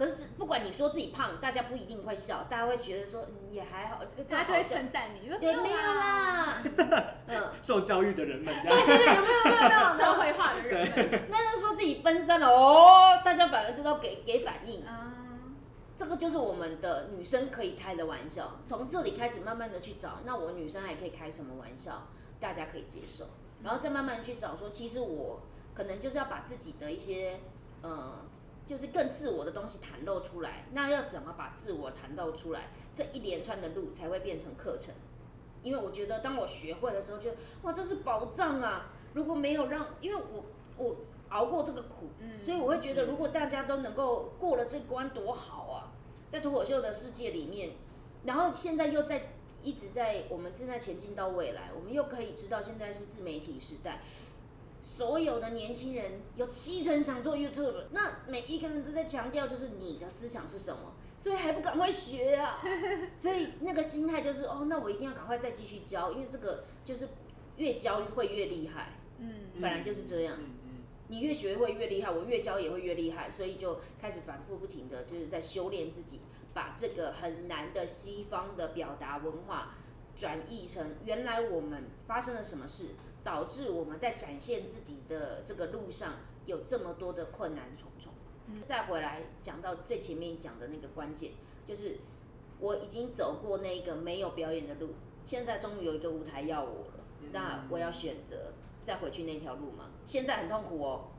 [0.01, 4.63] 可是不管你说自己胖，大家不一定会笑，大家会觉得说嗯也还好，这大家就会。
[4.63, 5.77] 称赞你，说对，没有。
[5.77, 6.63] 啦。
[7.27, 8.85] 嗯，受教育的人们这样。
[8.87, 9.87] 对对，有没有没有没有？
[9.93, 14.83] 社会化的人们，那就说自己奔三了哦，大家反而知道给给反应。
[14.87, 15.55] 嗯，
[15.95, 22.07] 这个就是我们的女生可以开的玩笑，从这里开始慢慢的去找，那我女生还可以开什么玩笑，
[22.39, 23.25] 大家可以接受，
[23.61, 25.41] 然后再慢慢去找说，其实我
[25.75, 27.39] 可能就是要把自己的一些
[27.81, 28.20] 呃
[28.65, 30.65] 就是更自我的东西袒露出来。
[30.71, 32.69] 那要怎么把自我袒露出来？
[32.93, 34.93] 这一连串的路才会变成课程。
[35.63, 38.89] 因为我觉得，当我学会的时候，觉得哇，这是宝藏啊！
[39.13, 40.45] 如果没有让，因为我
[40.77, 40.95] 我
[41.29, 42.09] 熬过这个苦，
[42.43, 45.93] 所以我会觉得，如果大家都能够过了这关，多好啊！
[46.29, 47.73] 在脱口秀的世界里面，
[48.23, 54.01] 然后现在又在一直在我们正在前进到未来，我们又可以知道现在是自媒体时代，
[55.01, 60.93] 所有的年轻人有七成想做 YouTube，那每一个人都在强调就是你的思想是什么。
[61.17, 62.61] 所以还不赶快学啊！
[63.17, 67.09] 所以那个心态就是哦，那我一定要赶快再继续教，因为这个就是
[67.57, 68.99] 越教会越厉害。
[69.17, 70.35] 嗯，本来就是这样。
[70.39, 70.69] 嗯嗯，
[71.07, 76.19] 你越学会越厉害，我越教也会越厉害，所以就开始反复不停的就是在修炼自己，
[76.53, 79.73] 把这个很难的西方的表达文化
[80.15, 82.89] 转译成原来我们发生了什么事，
[83.23, 88.11] 导致我们在展现自己的这个路上有这么多的困难重重。
[88.65, 91.31] 再回来讲到最前面讲的那个关键，
[91.65, 91.99] 就是
[92.59, 94.89] 我已经走过那个没有表演的路，
[95.23, 97.03] 现在终于有一个舞台要我了。
[97.31, 98.51] 那我要选择
[98.83, 99.91] 再回去那条路吗？
[100.05, 101.11] 现在很痛苦哦，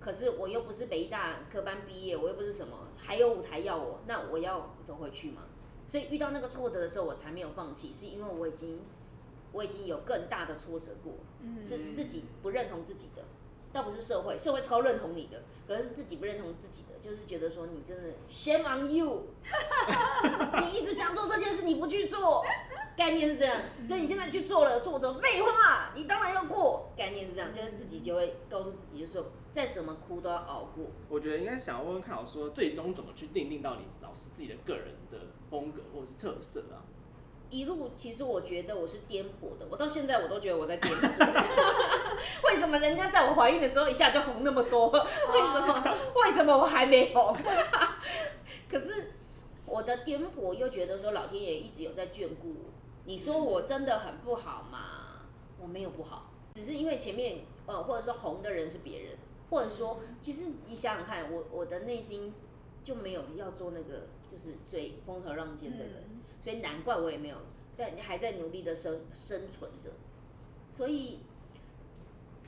[0.00, 5.42] 可是我又不是北大科班毕业，我又不是什么，还有舞台要我，那我要走回去吗？
[5.86, 8.80] 所以遇到那个挫折的时候，我才没有放弃，是因为我已经
[9.54, 11.14] 我已经有更大的挫折过，
[11.62, 13.22] 是自己不认同自己的。
[13.72, 19.24] 倒不是社会，社会超认同你的，可能是自己不认同自己的，就是觉得说你真的 shame on you，
[20.62, 22.44] 你一直想做这件事，你不去做，
[22.96, 30.84] 概念是这样，所以你现在去做了，挫折，废话，你当然要过，概念是这样，就是自己就会告诉自己，就是说再怎么哭都要熬过。
[31.08, 35.18] 我觉得应该想要问问看，老师说最终怎么去定定到你老师自己的个人的
[35.50, 36.86] 风格或者是特色啊？
[37.50, 41.44] 一路其实我觉得我是颠簸的，我到现在我都觉得我在颠簸。
[42.48, 44.88] 为什么人家在我怀孕的时候一下就红那么多？
[44.90, 45.96] 为什么？
[46.16, 47.36] 为什么我还没红？
[48.68, 49.12] 可是
[49.66, 52.70] 我的颠簸又觉得说老天爷一直有在眷顾我。
[53.04, 55.22] 你说我真的很不好吗？
[55.60, 59.16] 我没有不好，只是因为前面呃，或者说红的人是别人，
[59.50, 62.34] 或者说其实你想想看，我我的内心
[62.82, 66.23] 就没有要做那个就是最风头浪尖的人。
[66.44, 67.38] 所以难怪我也没有，
[67.74, 69.92] 但你还在努力的生生存着。
[70.70, 71.20] 所以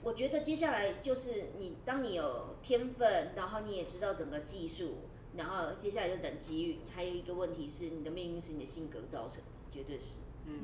[0.03, 4.97] 我觉得接下来就是你，当你有天分，然后你也知道整个技术，
[5.39, 6.81] 然后接下来就等机遇。
[6.95, 10.17] 还有一个问题是，你的命运是你的性格造成的，绝对是。
[10.45, 10.61] 嗯。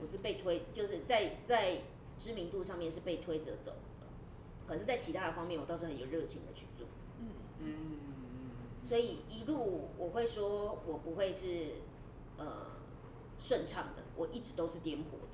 [0.00, 1.78] 我是被推，就是在在
[2.16, 4.06] 知名度上面是被推着走的，
[4.68, 6.86] 可是，在其他的方面，我倒是很有热情的去做。
[7.18, 7.26] 嗯
[7.58, 7.98] 嗯。
[8.86, 11.82] 所以一路我会说，我不会是。
[12.38, 12.66] 呃，
[13.38, 15.28] 顺畅的，我一直都是颠簸的。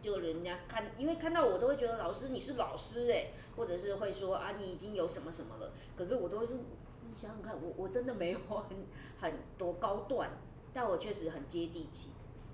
[0.00, 5.72] 就人家看，因为看到我都会觉得老师你是老师哎，或者是会说啊你已经有什么什么了。
[5.96, 8.86] 可是我都会说，你想想看，我我真的没有很
[9.18, 10.30] 很多高段，
[10.74, 12.10] 但我确实很接地气。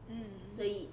[0.06, 0.90] 嗯，所以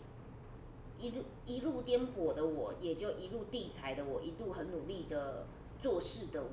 [0.97, 5.45] 一路一路颠簸的我，也就一路地才的我，一路很努力的
[5.79, 6.49] 做事的我。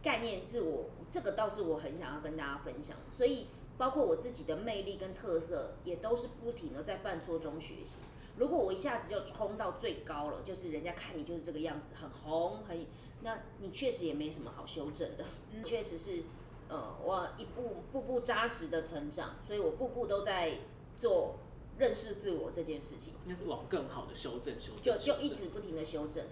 [0.00, 3.48] 概念是我这个倒是我很想要跟大家分享，所以。
[3.78, 8.00] 包括我自己的魅力跟特色，也都是不停的在犯错中学习。
[8.36, 12.86] 如果我一下子就冲到最高了，就是人家看你就是这个样子，很红，很，
[13.22, 15.24] 那你确实也没什么好修正的。
[15.62, 16.22] 确实是，
[16.68, 20.58] 呃，我一步步步扎实的成长，所以我步步都在
[20.96, 21.34] 做
[21.76, 23.14] 认识自我这件事情。
[23.26, 26.24] 那是往更好的修正，修正，就就一直不停的修正。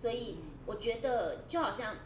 [0.00, 1.96] 所以我觉得就好像，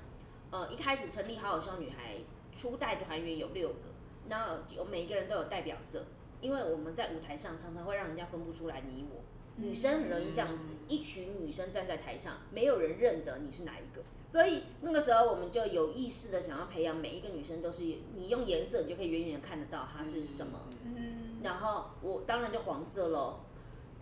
[0.51, 2.17] 呃，一开始成立好好笑女孩
[2.53, 3.96] 初代团员有六个。
[4.29, 6.05] 那有每一个人都有代表色，
[6.41, 9.23] 因为我们在舞台上常常会让人家分不出来你我。
[9.59, 14.03] 女生很容易这样子，一群女生站在台上，没有人认得你是哪一个。
[14.27, 17.83] 所以那个时候我们就有意识的想要培养每一个女生都是，
[18.15, 20.69] 你用颜色你就可以远远的看得到她是什么。
[20.85, 21.41] 嗯。
[21.43, 23.41] 然后我当然就黄色喽。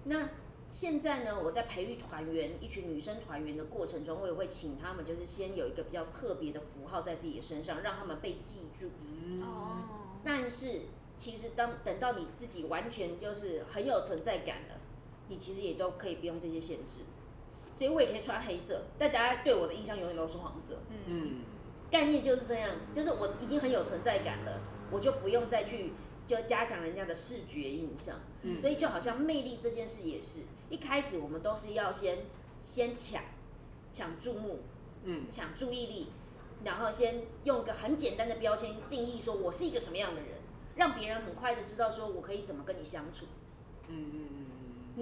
[0.03, 0.31] 那
[0.69, 8.89] 现在呢，我在培育团员，一群女生团员的过程中，我也会请她们就是先有一个比较特别的符号在自己的身上，让他们被记住。
[9.41, 9.94] 哦。
[10.25, 10.83] 但是，
[11.19, 14.81] 其实当等到你自己完全就是很有存在感了，
[15.29, 17.01] 你其实也都可以不用这些限制。
[17.77, 20.79] 所以我也可以穿黑色，但大家对我的印象永远都是黄色。
[21.07, 21.41] 嗯，
[21.91, 24.61] 概念就是这样，就是我已经很有存在感了，
[24.93, 25.93] 我就不用再去
[26.25, 28.21] 就加强人家的视觉印象。
[28.43, 32.19] 嗯，所以就好像魅力这件事也是一开始我们都是要先
[32.61, 33.23] 先抢
[33.93, 34.61] 抢注目，
[35.03, 36.09] 嗯，抢注意力。
[36.65, 40.31] 然后先用一个很简单的标签定义，说我是一个什么样的人，
[40.77, 43.27] 让别人很快的知道说我可以怎么跟你相处。
[43.89, 44.47] 嗯嗯嗯。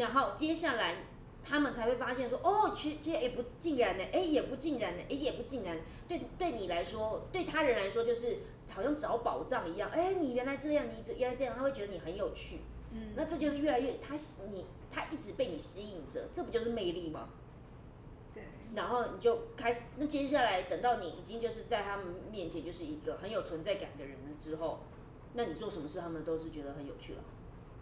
[0.01, 1.05] 然后接下来
[1.45, 5.79] 他们才会发现说，哦，其其实也不尽然呢，哎，也不尽然呢，哎，也不尽然。
[6.09, 8.39] 对，对你来说，对他人来说，就是
[8.71, 9.91] 好像找宝藏一样。
[9.91, 12.61] 哎，你原来这样，你原来这样，他会觉得你很有趣。
[12.93, 14.15] 嗯，那这就是越来越他
[14.53, 17.31] 你他一直被你吸引着，这不就是魅力吗？
[18.73, 18.77] 对。
[18.77, 24.81] 然后你就开始，那接下来等到你已经就是在他们面前就是一个很有存在感的人了之后，
[25.35, 27.21] 那你做什么事，他们都是觉得很有趣了。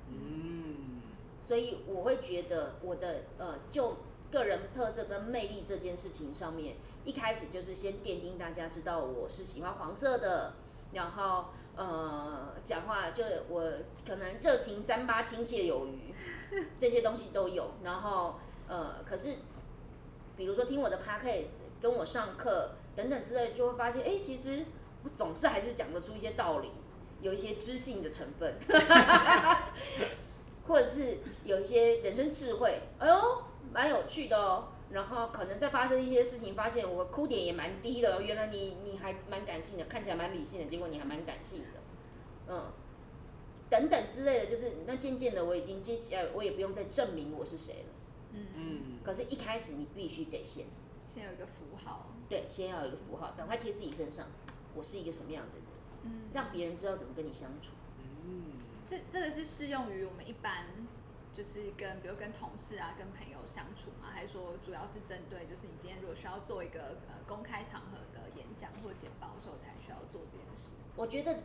[0.08, 1.00] 嗯。
[1.44, 3.96] 所以我会觉得我的呃，就
[4.30, 10.52] 个人特色跟魅力这件事情上面，一开始就是先奠定大家知道我是喜欢黄色的，
[10.92, 13.68] 然后呃，讲话就我
[14.06, 16.14] 可能热情三八、亲切有余，
[16.78, 17.72] 这些东西都有。
[17.82, 18.36] 然后
[18.68, 19.38] 呃，可是
[20.40, 21.50] 比如说听我的 podcast，
[21.82, 24.64] 跟我上课等等之类，就会发现，哎，其实
[25.04, 26.70] 我总是还是讲得出一些道理，
[27.20, 28.54] 有一些知性的成分。
[30.66, 34.68] 或者是有一些人生智慧，哎呦，蛮有趣的哦。
[34.90, 38.22] 然后可能再发生一些事情，发现我哭点也蛮低的。
[38.22, 41.80] 原来你你还蛮感性的，看起来蛮理性的，结果你还蛮感性的，
[42.48, 42.72] 嗯，
[43.68, 47.88] 等等之类的，就是那渐渐的我已经接下来我也不用再证明我是谁了，
[49.04, 50.66] 可是，一开始你必须得先
[51.06, 54.26] 先有一个符号，对，先要有一个符号，赶快贴自己身上，
[54.74, 55.64] 我是一个什么样的人，
[56.04, 57.72] 嗯，让别人知道怎么跟你相处，
[58.24, 58.52] 嗯。
[58.82, 60.66] 这这个是适用于我们一般，
[61.32, 64.08] 就是跟比如跟同事啊、跟朋友相处吗？
[64.12, 70.72] 还是说主要是针对就是你今天如果需要做一个呃公开场合的演讲或简报的时候才需要做这件事？
[70.96, 71.38] 我觉得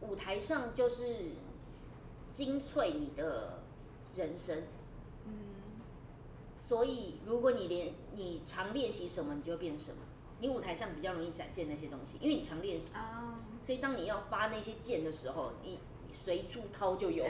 [0.00, 1.32] 舞台上就是
[2.28, 3.62] 精粹你的
[4.16, 4.64] 人生，嗯，
[6.68, 10.02] 所以如果你连你常练习什么，你就会变什么。
[10.40, 15.78] 你舞台上比较容易展现那些东西，因为你常练习啊，所以当你要发那些剑的时候，你。
[16.10, 17.22] 随处掏就有，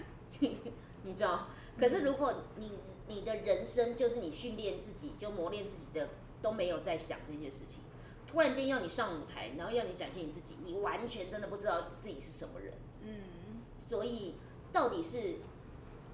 [0.40, 1.46] 你知道？
[1.78, 2.72] 可是如果你
[3.06, 6.08] 你的人生就是你训练自己，就磨练自己的
[6.40, 7.82] 都没有在想这些事情，
[8.26, 12.72] 突然间要你上舞台，然后要你展现你自己，你完全真的不知道自己是什么人。
[13.02, 14.36] 嗯，所以
[14.72, 15.40] 到底是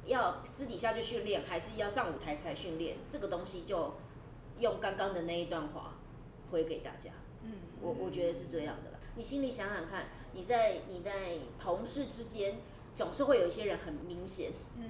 [0.06, 2.96] 要私底下就训练，还是要上舞台才训练？
[3.08, 3.94] 这个东西就
[4.58, 5.94] 用刚刚的那一段话
[6.50, 7.10] 回给大家。
[7.42, 8.98] 嗯，我我觉得是这样的啦。
[9.16, 12.58] 你心里想想看，你在你在同事之间，
[12.94, 14.88] 总是会有一些人很明显，嗯，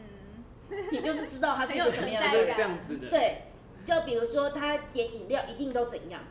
[0.90, 3.42] 你就是知道他是一个什么样的人，对，
[3.84, 6.22] 就比如说他点饮料一定都怎样，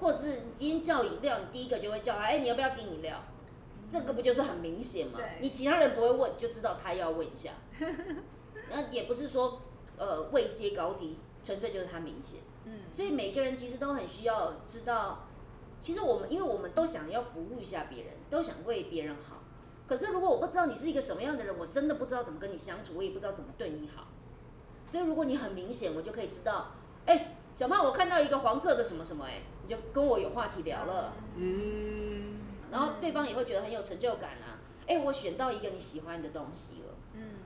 [0.00, 3.22] 或者是你今天叫饮料，你第一个就会叫他，哎，你要不要订饮料？
[3.92, 5.20] 这个不就是很明显吗？
[5.40, 7.52] 你其他人不会问，就知道他要问一下。
[8.70, 9.62] 那也不是说
[9.96, 12.40] 呃位阶高低，纯粹就是他明显。
[12.64, 15.26] 嗯，所以每个人其实都很需要知道。
[15.78, 19.42] 其实我们，因为我们都想要服务一下别人，都想为别人好。
[19.86, 24.08] 可是如果我不知道你是一个什么样的人，我真的不知道怎么跟你相处，我也不知道怎么对你好。
[24.88, 26.72] 所以如果你很明显，我就可以知道，
[27.04, 31.12] 哎，小胖，我看到一个黄色的什么什么，哎，你就跟我有话题聊了。
[31.36, 32.40] 嗯。
[32.72, 34.58] 然后对方也会觉得很有成就感啊，
[34.88, 36.94] 哎，我选到一个你喜欢的东西了。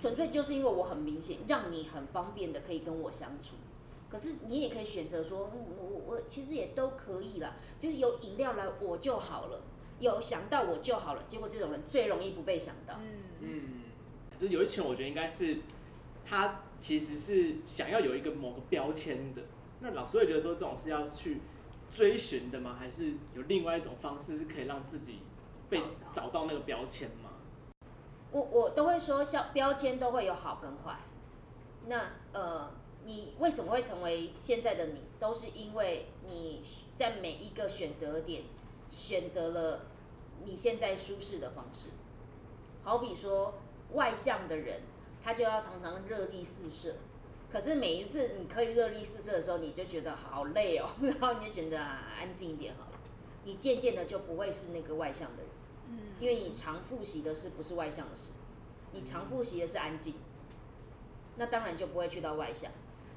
[0.01, 0.03] 嗯。
[0.03, 3.57] 纯粹就是因为我很明显，让你很方便的可以跟我相处。
[4.09, 9.63] 可是你也可以选择说，我我其实也都可以啦，就是有饮料来我就好了，
[10.01, 11.23] 有想到我就好了。
[11.29, 12.99] 结果这种人最容易不被想到。
[13.01, 13.83] 嗯嗯，
[14.41, 15.59] 就有一群我觉得应该是
[16.25, 19.43] 他其实是想要有一个某个标签的。
[19.79, 21.39] 那老师会觉得说这种是要去
[21.93, 22.77] 追寻的吗？
[22.77, 25.21] 还是有另外一种方式是可以让自己
[25.69, 25.81] 被
[26.13, 27.30] 找到那个标签吗？
[28.33, 31.01] 我我都会说，像标签都会有好跟坏。
[31.87, 32.71] 那呃。
[33.03, 35.01] 你为什么会成为现在的你？
[35.19, 36.62] 都是因为你
[36.95, 38.43] 在每一个选择点
[38.90, 39.87] 选择了
[40.45, 41.88] 你现在舒适的方式。
[42.85, 43.55] 好比说
[43.95, 44.83] 外向的人，
[45.25, 46.97] 他就要常常热力四射。
[47.51, 53.01] 可是每一次你可以热力四射的时候，你就觉得好累哦， 然后你就选择啊安静一点好了。
[53.45, 55.50] 你渐渐的就不会是那个外向的人，
[56.21, 58.31] 因为你常复习的是不是外向的事，
[58.93, 60.15] 你常复习的是安静，
[61.37, 62.71] 那当然就不会去到外向。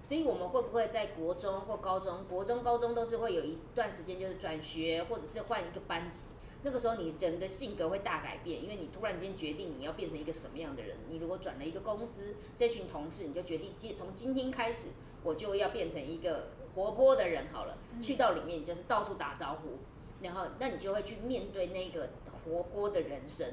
[0.06, 2.26] 所以我们会不会在国中或高中？
[2.30, 6.24] 国中、高中都是会有一段时间，就是转学或者是换一个班级。
[6.66, 10.98] 那个时候，你人的性格会大改变，因为你突然间决定你要变成一个什么样的人。
[11.10, 14.90] 你如果转了一个公司，这群同事你就决定，今从今天开始，
[15.24, 17.78] 我就要变成一个活泼的人好了。
[18.02, 19.80] 去到里面就是到处打招呼，
[20.22, 22.10] 然后那你就会去面对那个
[22.44, 23.48] 活泼的人生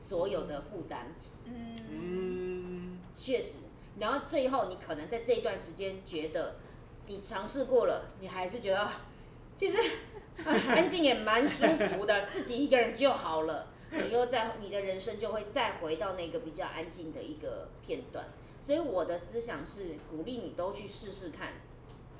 [0.00, 1.14] 所有的负担。
[1.44, 3.54] 嗯，确实。
[3.98, 6.56] 然后最后，你可能在这一段时间觉得，
[7.06, 8.90] 你尝试过了，你还是觉得，
[9.56, 9.78] 其实
[10.44, 13.68] 安静也蛮舒服的，自己一个人就好了。
[13.92, 18.26] 你又在你的人生就会再回到那个比较安静的一个片段。
[18.60, 21.52] 所以我的思想是鼓励你都去试试看，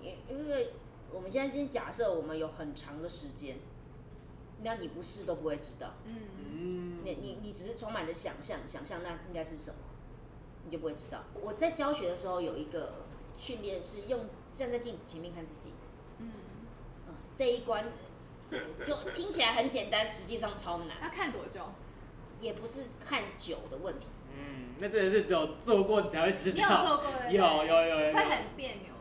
[0.01, 0.71] 因因为
[1.11, 3.57] 我们现在先假设我们有很长的时间，
[4.65, 5.95] 那你不试都不会知道。
[6.05, 9.77] 嗯嗯，你你你只是充满着想象，想象那应该是什么，
[10.65, 11.23] 你就不会知道。
[11.41, 13.05] 我在教学的时候有一个
[13.37, 15.71] 训练是用站在镜子前面看自己，
[16.19, 16.31] 嗯，
[17.09, 17.85] 嗯，这一关
[18.85, 21.61] 就听起来很简单，实际上超难，要看多久？
[22.41, 24.07] 也不是看久的问题。
[24.37, 26.87] 嗯，那真的是只有做过才会知道你有道。
[26.87, 27.33] 做过的？
[27.33, 28.94] 有有有有有会很别扭？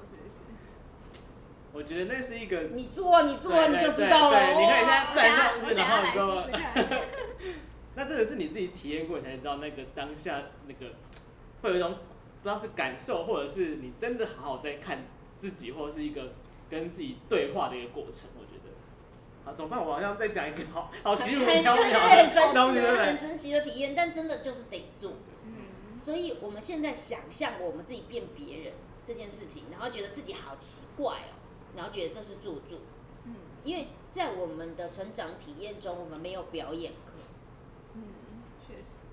[1.73, 4.39] 我觉得那是一个，你做你做对你就知道了。
[4.53, 7.01] 你看人家站上去，然后你就试试看。
[7.95, 10.93] 那真的是你自己体验过，你才知道那个当下那个
[11.61, 11.91] 会有一种
[12.43, 15.05] 不知道是感受，或者是你真的好好在看
[15.37, 16.33] 自己，或者是一个
[16.69, 18.29] 跟自己对话的一个过程。
[18.37, 18.69] 我觉得，
[19.43, 19.83] 好，怎么办？
[19.83, 22.79] 我好像再讲一个好好虚无很缥缈很神奇？
[22.79, 25.13] 很神奇的体验，但真的就是得做。
[25.43, 31.33] 嗯，所以我们现在想象我们自己变别人这件事情，然后觉得自己好奇怪哦，
[31.75, 32.79] 然后觉得这是做作。
[33.25, 37.13] 嗯因为在我们的成长体验中，我们没有表演课，
[37.93, 38.03] 嗯，
[38.67, 39.05] 确实。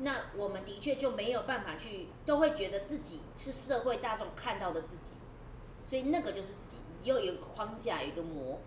[0.00, 5.14] 那我们的确就没有办法去，都会觉得自己是社会大众看到的自己，
[5.86, 8.60] 所以那个就是自己，你就有一个框架，有一个膜，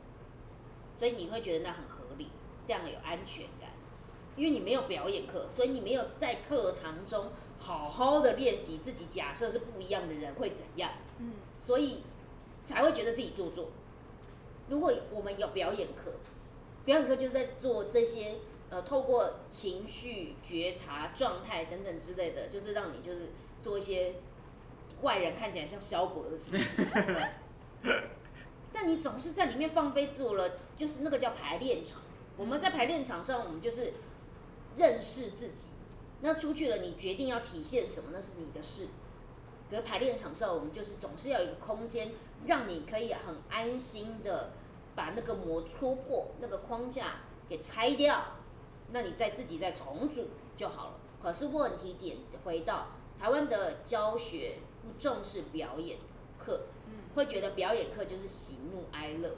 [0.97, 2.29] 所以你会觉得那很合理，
[2.65, 3.69] 这样有安全感。
[4.35, 12.01] 因为你没有表演课，所以你没有在课堂中好好的练习自己假设是不一样的人会怎样，嗯所以
[12.65, 13.69] 才会觉得自己做作。
[14.69, 16.13] 如果我们有表演课，
[16.85, 18.35] 表演课就是在做这些
[18.69, 23.31] 呃，透过情绪觉察、状态等等之类的，就是让你就是
[23.61, 24.15] 做一些
[25.01, 26.87] 外人看起来像萧伯的事情。
[28.71, 32.01] 但你总是在里面放飞自我了，就是那个叫排练场。
[32.37, 33.93] 我们在排练场上，我们就是
[34.77, 35.67] 认识自己。
[36.21, 38.87] 那出去了，你决定要体现什么，那是你的事。
[39.71, 42.11] 可是排练场上，我们就是总是要有一个空间，
[42.45, 44.51] 让你可以很安心的
[44.93, 48.21] 把那个膜戳破，那个框架给拆掉，
[48.91, 50.93] 那你再自己再重组就好了。
[51.23, 55.99] 可是问题点回到台湾的教学不重视表演
[56.37, 56.65] 课，
[57.15, 59.37] 会觉得表演课就是喜怒哀乐，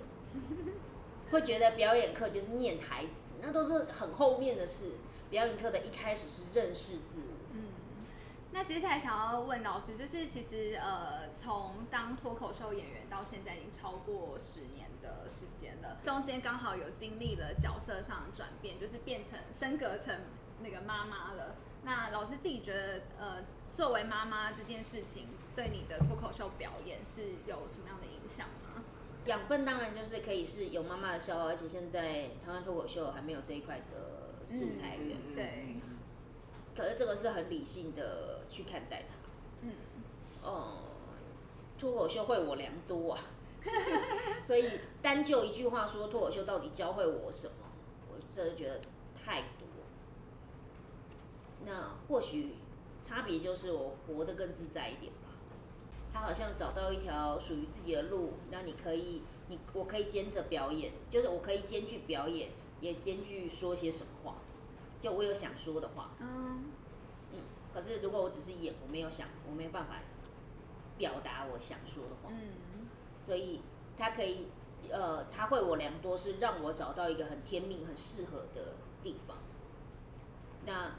[1.29, 4.93] 会觉得表演课就是念台词，那都是很后面的事。
[5.29, 7.32] 表演课的一开始是认识自我。
[8.53, 20.15] 嗯，那接下来想要问老师，就是其实呃，从当脱口秀演员到现在已经超过十年的时间了，中间刚好有经历了角色上的转变，就是变成升格成
[20.61, 21.55] 那个妈妈了。
[21.83, 28.83] 那老师自己觉得，呃，作为妈妈这件事情，对你的脱口秀表演是有什么样的影响吗？
[29.25, 35.75] 养分当然就是可以是有妈妈的笑话，而且现在台湾脱口秀还没有这一块的素材源，嗯对，
[36.75, 39.15] 可是这个是很理性的去看待它。
[39.61, 39.71] 嗯
[40.43, 40.77] 哦、
[41.79, 43.19] 脱口秀会我良多啊，
[44.41, 47.53] 所以单就一句话说脱口秀到底教会我什么，
[48.11, 48.79] 我真的觉得
[49.15, 49.67] 太多。
[51.65, 52.55] 那或许
[53.01, 55.29] 差别就是我活得更自在一点吧。
[56.11, 62.49] 他好像找到一条属于自己的路，那你可以，你我可以兼着表演，就是我可以兼具表演，
[62.81, 64.35] 也兼具说些什么话，
[64.99, 66.11] 就我有想说的话。
[66.19, 66.62] 嗯
[67.73, 69.95] 可是如果我只是演，我没有想，我没有办法
[70.97, 72.87] 表达我想说的话，嗯
[73.19, 73.61] 所以
[73.97, 74.47] 他可以，
[74.89, 79.37] 呃，他会我良多，是让我找到一个很天命、很适合的地方。
[80.65, 80.95] 那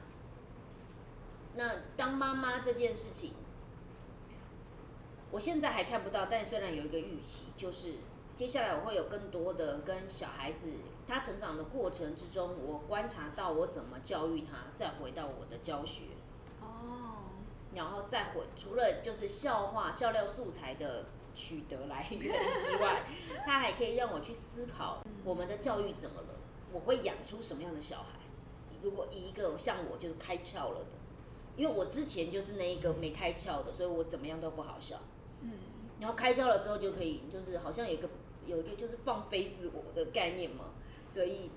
[1.54, 3.34] 那当妈妈这件事情，
[5.30, 7.94] 我现在还看不到，但虽然有一个预期，就是
[8.34, 10.72] 接下来我会有更多的跟小孩子
[11.06, 16.02] 他成长的过程之中，我观察到我怎么教育他，再回到我的教学。
[17.74, 22.20] 哦，然后再回，除了就是笑话、笑料素材的取得来源
[22.52, 23.04] 之外，
[23.44, 26.28] 它还可以让我去思考我们的教育怎么了，
[26.72, 28.20] 我会养出什么样的小孩。
[28.82, 30.86] 如果以一个像我就是开窍了的，
[31.56, 35.00] 因为我之前就是那一个没开窍的，所以我怎么样都不好笑。
[35.40, 35.52] 嗯
[36.00, 38.08] 然后开窍了之后就可以，就是好像有一个
[38.44, 40.66] 有一个就是放飞自我的概念嘛，
[41.08, 41.50] 所以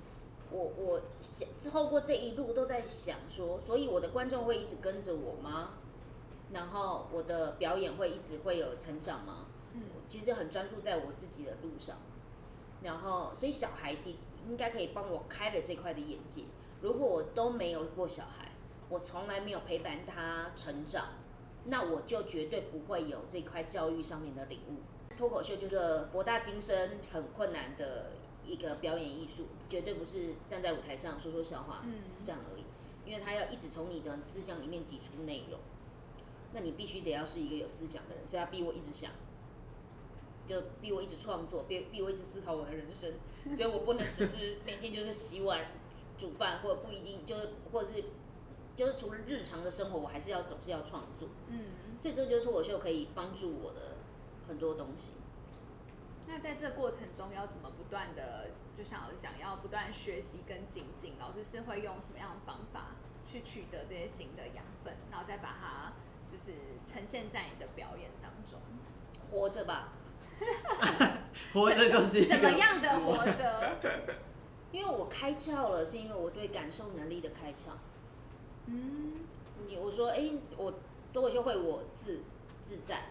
[0.52, 5.74] 我我想透过这一路都在想说，所以我的观众会一直跟着我吗？
[6.54, 9.46] 然后我的表演会一直会有成长吗？
[9.74, 11.98] 嗯其实很专注在我自己的路上，
[12.82, 14.18] 然后所以小孩的
[14.48, 16.44] 应该可以帮我开了这块的眼界。
[16.82, 18.52] 如果我都没有过小孩，
[18.88, 21.08] 我从来没有陪伴他成长，
[21.66, 24.78] 那我就绝对不会有这块教育上面的领悟。
[25.18, 28.12] 脱口秀就是个博大精深、很困难的
[28.46, 32.64] 一个表演艺术，绝对不是站在舞台上说说笑话嗯这样而已，
[33.06, 35.60] 因为他要一直从你的思想里面挤出内容。
[36.54, 39.12] 那你必须得要是一个有思想的人，所以他逼我一直想，
[40.48, 43.14] 就逼我一直创作，逼逼我一直思考我的人生，
[43.56, 45.66] 所以我不能只是每天就是洗碗、
[46.18, 48.04] 煮饭，或者不一定就是或者是
[48.76, 51.28] 就是除了日常的生活，我还是要总是要创作。
[51.48, 51.66] 嗯，
[52.00, 53.98] 所以这就是脱口秀可以帮助我的
[54.48, 55.14] 很多东西。
[56.28, 62.96] 那在这个过程中要怎么不断的，就像老师讲，要不断学习跟精进，老师是会用什么样的方法
[63.26, 65.94] 去取得这些新的养分，然后再把它
[66.38, 66.52] 就是
[66.86, 68.60] 呈现在你的表演当中。
[69.32, 69.90] 活着吧，
[71.52, 73.76] 活着就是怎么样的活着？
[74.72, 77.72] 因为我开窍了，是因为我对感受能力的开窍。
[78.68, 79.14] 嗯，
[79.68, 80.74] 你我说，哎、我
[81.12, 82.22] 脱口秀会我自
[82.64, 83.08] 自在，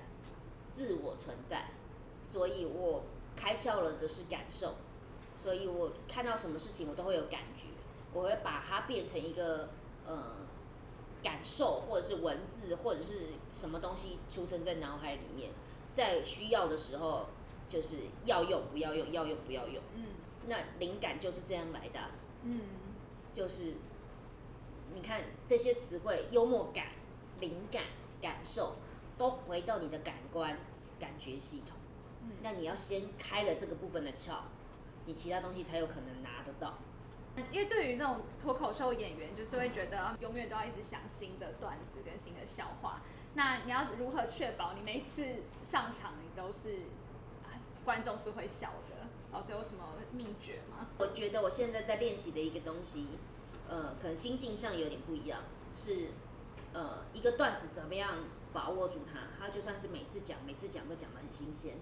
[0.70, 1.70] 自我存在，
[2.20, 3.02] 所以我
[3.34, 4.76] 开窍了的是感受，
[5.42, 7.64] 所以我看到什么事情我都会有感觉，
[8.12, 9.70] 我会把它变成一个
[10.06, 10.36] 呃
[11.26, 15.50] 感受，或者是文字，或者是什么东西储存在脑海里面，
[15.92, 17.26] 在需要的时候
[17.68, 20.04] 就是要用不要用，要用不要用，嗯。
[20.46, 22.12] 那灵感就是这样来的啊、
[22.44, 22.60] 嗯。
[23.34, 23.74] 就是
[24.94, 26.92] 你看这些词汇，幽默感、
[27.40, 27.82] 灵感、
[28.22, 28.76] 感受，
[29.18, 30.56] 都回到你的感官、
[31.00, 31.76] 感觉系统。
[32.22, 32.36] 嗯。
[32.40, 34.36] 那你要先开了这个部分的窍，
[35.06, 36.78] 你其他东西才有可能拿得到。
[37.52, 43.02] 因为对于这种脱口秀演员，就是会觉得永远都要一直想新的段子跟新的笑话。
[43.34, 45.22] 那你要如何确保你每一次
[45.62, 46.84] 上场你都是
[47.44, 47.52] 啊
[47.84, 49.06] 观众是会笑的？
[49.32, 50.86] 老师有什么秘诀吗？
[50.98, 53.08] 我觉得我现在在练习的一个东西，
[53.68, 55.40] 呃，可能心境上有点不一样，
[55.74, 56.08] 是
[56.72, 58.16] 呃一个段子怎么样
[58.54, 61.74] 把握住它，它就算是每次讲，每次讲都讲得很新鲜。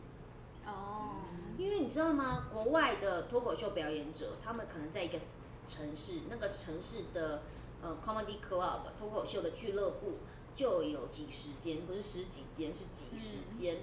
[0.67, 1.21] 哦，
[1.57, 2.49] 因为你知道吗？
[2.51, 5.21] 国外的脱口秀表演者，他们可能在一个
[5.69, 7.43] 城市，那个城市的
[7.83, 10.19] 呃 comedy club 脱口秀的俱乐部
[10.55, 13.79] 就有几十间，不是十几间，是几十间。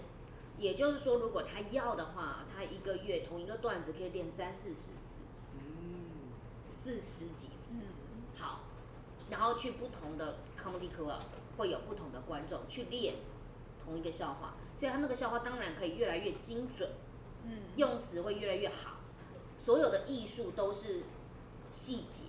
[0.57, 5.21] 也就是说，如果他要的话，他一个月同一个段子可以练三四十次，
[5.55, 6.33] 嗯
[6.65, 7.83] 四十几次。
[7.83, 8.61] 嗯好，
[9.29, 11.19] 然后去不同的 comedy club
[11.57, 13.15] 会有不同的观众去练
[13.83, 16.91] 同一个笑话，所以他那个笑话当然可以越来越精准。
[17.43, 18.97] 嗯，用词会越来越好。
[19.57, 21.03] 所有的艺术都是
[21.71, 22.23] 细节。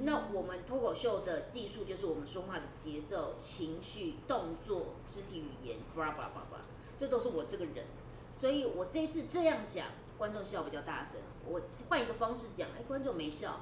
[0.00, 7.86] 那我们脱口秀的技术就是我们说话的节奏、情绪、动作、肢体语言，巴拉巴拉巴拉，这都是我这个人。
[8.34, 9.86] 所以我这次这样讲，
[10.18, 11.20] 观众笑比较大声。
[11.46, 13.60] 我换一个方式讲，哎，观众没笑，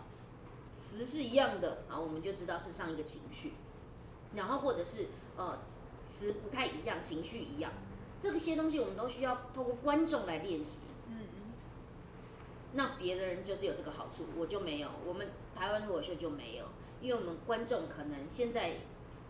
[0.72, 3.53] 词是一样的，啊我们就知道是上一个情绪。
[4.34, 5.61] 然后或者是呃
[6.03, 7.72] 词不太一样，情绪一样，
[8.18, 10.80] 这些东西我们都需要透过观众来练习。
[12.72, 14.88] 嗯那别的人就是有这个好处，我就没有。
[15.06, 16.66] 我们台湾脱口秀就没有，
[17.00, 18.72] 因为我们观众可能现在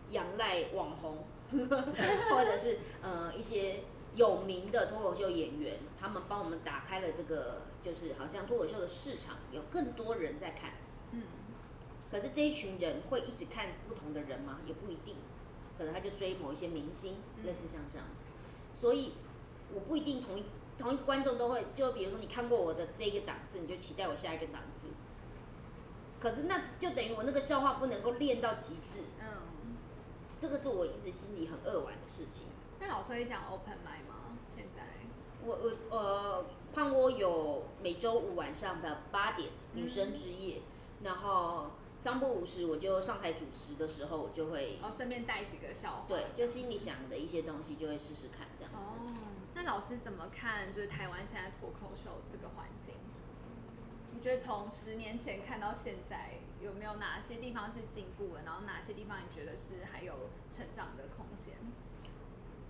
[0.09, 3.81] 仰赖网红， 或者是呃一些
[4.13, 10.73] 有名的脱口秀演员，他们帮我们打开了这个，就是好像脱口秀的市场有更多人在看。
[11.11, 11.23] 嗯
[12.11, 14.59] 可是这一群人会一直看不同的人吗？
[14.65, 15.15] 也不一定，
[15.77, 18.25] 可能他就追某一些明星，嗯类似像这样子。
[18.73, 19.13] 所以
[19.73, 20.43] 我不一定同一
[20.79, 24.87] 同一个观众都会，就比如说你看过我的这个档次，你就期待我下一个档次。
[26.19, 29.77] 可是那就等于我那个笑话不能够练到极致，嗯，
[30.39, 32.47] 这个是我一直心里很扼腕的事情。
[32.79, 34.37] 那老师会讲 open m i 吗？
[34.55, 34.83] 现在？
[35.45, 40.61] 我我呃，胖窝有每周五晚上的八点女生之夜，
[41.03, 46.05] 然后三不五十我就上台主持的时候，我就会哦，顺便带几个笑话。
[46.07, 48.73] 对，就心里想的一些东西就会试试看这样。
[48.73, 48.78] 哦，
[49.61, 52.95] 那老师怎么看就是台湾现在脱口秀这个环境？
[54.13, 58.43] 你觉得从十年前看到现在，有没有哪些地方是进步了？
[58.45, 60.13] 然后哪些地方你觉得是还有
[60.49, 61.55] 成长的空间？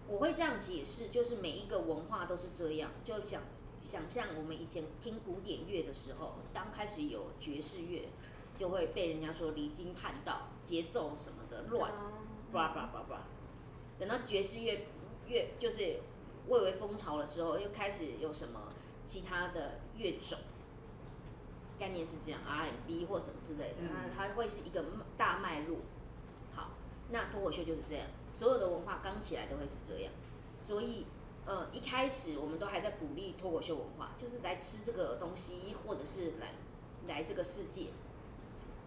[0.07, 3.43] 我会这样解释，就是每一个文化都是这样，就想
[3.83, 8.09] 想象我们以前听古典乐的时候，刚开始有爵士乐，
[8.57, 12.11] 就会被人家说离经叛道，节奏什么的乱，嗯
[12.51, 13.27] 叭叭叭叭。
[13.99, 14.87] 等到爵士乐
[15.27, 15.99] 乐就是
[16.49, 18.73] 蔚为风潮了之后，又开始有什么
[19.05, 20.37] 其他的乐种，
[21.79, 24.83] 概念是这样，R&B 或什么之类的，嗯它它会是一个
[25.17, 25.77] 大脉络。
[26.53, 26.71] 好，
[27.09, 30.11] 那脱口秀就是这样，所有的文化刚起来都会是这样，
[30.59, 31.05] 所以
[31.45, 36.53] 呃一开始我们都还在鼓励脱口秀文化，就是来吃这个东西，或者是来
[37.07, 37.87] 来这个世界。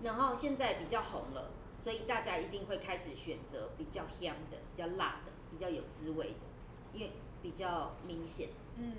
[0.02, 6.40] 然后现在比较红了，所以大家一定会开始选择比较香的、比较辣的、比较有滋味的，
[6.92, 7.12] 因为
[7.43, 8.49] 比较明显。
[8.76, 8.93] 嗯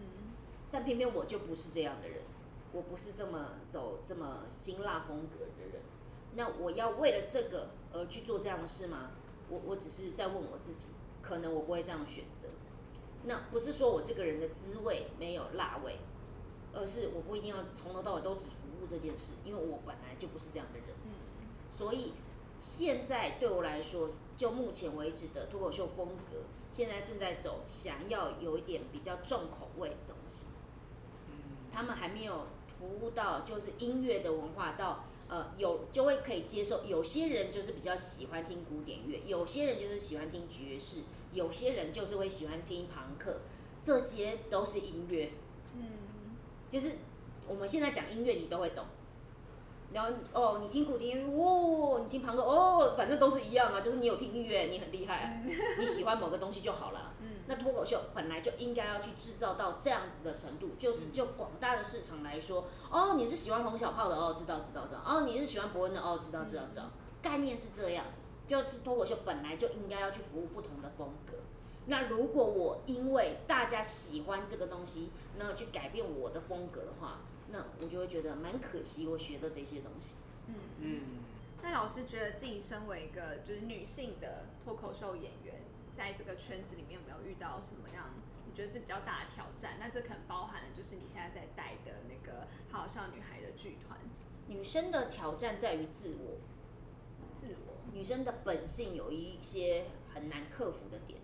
[0.71, 2.21] 但偏偏我就不是这样的人，
[2.71, 5.81] 我不是这么走这么辛辣风格的人。
[6.35, 9.11] 那我要为了这个而去做这样的事吗？
[9.49, 10.87] 我我只是在问我自己，
[11.21, 12.47] 可能我不会这样选择。
[13.25, 15.99] 那不是说我这个人的滋味没有辣味，
[16.73, 20.87] 而是我不一定要从头到尾都只服务这件事，因为我本来就不是这样的人。
[21.05, 21.11] 嗯
[21.77, 22.13] 所以
[22.59, 30.47] 现在对我来说，就目前为止的脱口秀风格，现在正在走想要有一点比较重口味的东西。
[31.71, 40.97] 他们还没有服务到就是音乐的文化到呃有就会可以接受，有些人就是比较喜欢听古典乐，有些人就是喜欢听爵士，
[41.31, 43.41] 有些人就是会喜欢听朋克，
[43.81, 45.31] 这些都是音乐，
[45.75, 45.83] 嗯
[46.71, 46.93] 就是
[47.47, 48.85] 我们现在讲音乐你都会懂。
[49.93, 55.43] 然后哦，你听古典音乐，哦，你听朋克，哦，反正都是一样啊，就是你有听音乐，你很厉害啊，
[55.79, 57.13] 你喜欢某个东西就好了。
[57.21, 66.85] 嗯那脱口秀本来就应该要去制造到这样子的程度，就是就广大的市场来说，哦，你是喜欢洪小炮的，哦，知道知道知道，哦，你是喜欢伯恩的，哦，知道知道知道，
[67.21, 68.05] 概念是这样，
[68.47, 71.33] 就是脱口秀本来就应该要去服务不同的风格。
[71.87, 77.19] 那如果我因为大家喜欢这个东西，那去改变我的风格的话，
[77.53, 80.15] 那我就会觉得蛮可惜，我学的这些东西。
[80.47, 80.55] 嗯。
[80.81, 81.01] 嗯，
[81.61, 85.61] 那老师觉得自己身为一个就是女性的脱口秀演员，
[85.93, 88.09] 在这个圈子里面有没有遇到什么样
[88.45, 89.77] 你觉得是比较大的挑战？
[89.79, 93.99] 那这可能包含了就是你现在在带的那个好笑女孩的剧团，
[94.47, 96.41] 女生的挑战在于自我，
[97.35, 101.21] 自我，女生的本性有一些很难克服的点，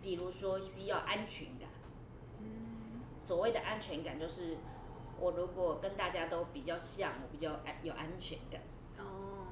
[0.00, 1.68] 比如说需要安全感。
[2.40, 4.56] 嗯所谓的安全感，就是
[5.18, 8.62] 我如果跟大家都比较像，我比较安有安全感。
[8.98, 9.48] 哦，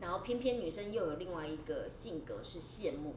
[0.00, 3.14] 然后偏偏女生又有另外一个性格是羡慕，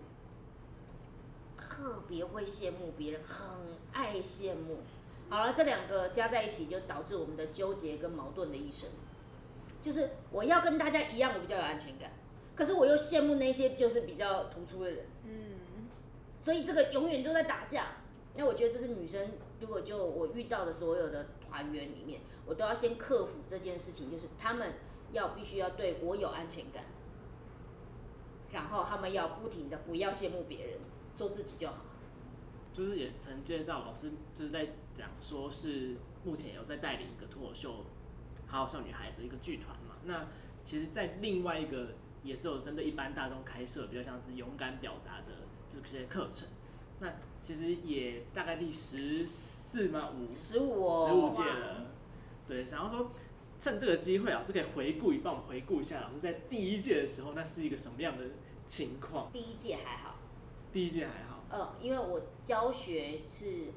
[1.55, 3.47] 特别会羡慕别人，很
[3.91, 4.79] 爱羡慕。
[5.29, 8.89] 好了，这两个加在一起，就导致我们的纠结跟矛盾的一生。
[9.81, 12.11] 就是我要跟大家一样，我比较有安全感，
[12.55, 15.05] 可是我又羡慕那些就是比较突出的人。
[15.23, 15.89] 嗯
[16.41, 17.87] 所以这个永远都在打架。
[18.35, 21.25] 那我觉得这是女生，如果就我遇到的所有的
[21.55, 24.73] 团员里面，我都要先克服这件事情，就是他们
[25.13, 26.83] 要必须要对我有安全感，
[28.51, 30.79] 然后他们要不停的不要羡慕别人，
[31.15, 31.77] 做自己就好。
[32.73, 35.95] 就是也曾介绍老师就是在讲说是
[36.25, 37.85] 目前有在带领一个脱口秀
[38.47, 39.95] 好好笑女孩的一个剧团嘛。
[40.03, 40.27] 那
[40.61, 46.49] 其实，在另外一个也是有针对一般大众开设，比较像是勇敢表达的这些课程。
[46.99, 49.25] 那其实也大概第十
[49.75, 50.09] 四吗？
[50.15, 51.87] 五十五哦，十五届了。
[52.47, 53.11] 对，想要说
[53.59, 58.23] 趁这个机会，老师可以回顾一，帮我们回顾一下，老师在第一届的时候，那是一个什么样的
[58.65, 59.29] 情况？
[59.33, 60.15] 第一届还好，
[60.71, 63.73] 第一届还好，嗯，因为我教学是，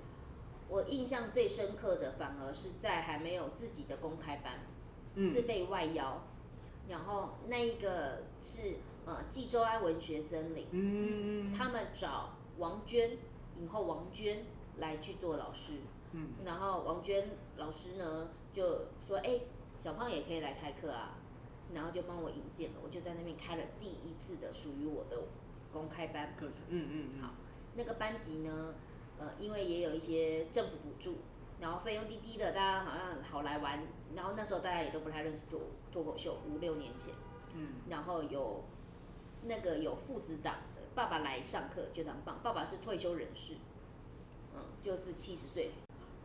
[0.68, 4.60] 我印象最深刻的，反而是在还没有自己的公开班，
[5.16, 6.22] 嗯是被外邀，
[6.88, 13.18] 然后那一个是呃济州安文学森林，嗯，他们找王娟，
[13.58, 14.44] 影后王娟
[14.78, 15.74] 来去做老师，
[16.12, 19.40] 嗯然后王娟老师呢就说，哎、
[19.78, 21.16] 小胖也可以来开课啊，
[21.74, 25.18] 然后就帮我引荐了，我就在那边开了第一次的属于我的
[25.72, 26.34] 公开班。
[26.38, 27.34] 课程，嗯嗯嗯，好
[27.74, 28.74] 那个班级呢，
[29.18, 31.16] 呃，因为也有一些政府补助，
[31.60, 33.82] 然后费用低低的，大家好像好来玩。
[34.14, 35.60] 然后那时候大家也都不太认识脱
[35.92, 37.12] 脱口秀，五六年前。
[37.54, 38.62] 嗯然后有
[39.42, 43.54] 那个有父子档的，爸爸来上课觉得很棒，爸爸是退休人士，
[44.58, 45.72] 嗯，就是七十岁。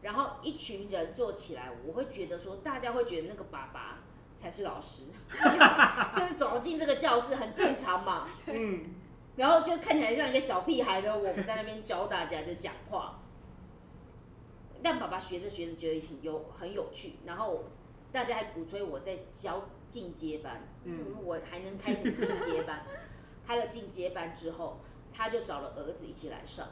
[0.02, 4.00] 然后一群人坐起来，我会觉得说，大家会觉得那个爸爸
[4.36, 5.04] 才是老师，
[6.18, 8.28] 就是走进这个教室很正常嘛。
[8.48, 8.96] 嗯，
[9.38, 13.22] 然后就看起来像一个小屁孩的我们在那边教大家就讲话，
[14.84, 17.64] 但爸爸学着学着觉得很有很有趣，然后
[18.12, 22.84] 大家还鼓吹我在教进阶班，嗯我还能开什么进阶班？
[23.48, 24.82] 开了进阶班之后，
[25.14, 26.68] 他就找了儿子一起来上，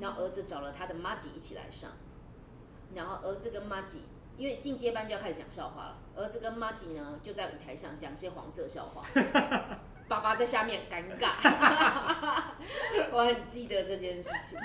[0.00, 1.90] 然后儿子找了他的妈吉一起来上，
[2.94, 4.02] 然后儿子跟妈吉。
[4.38, 9.02] 因为进阶班就要开始讲笑话了，儿子跟妈吉呢就在舞台上讲一些黄色笑话，
[10.08, 11.32] 爸爸在下面尴尬，
[13.12, 14.58] 我很记得这件事情，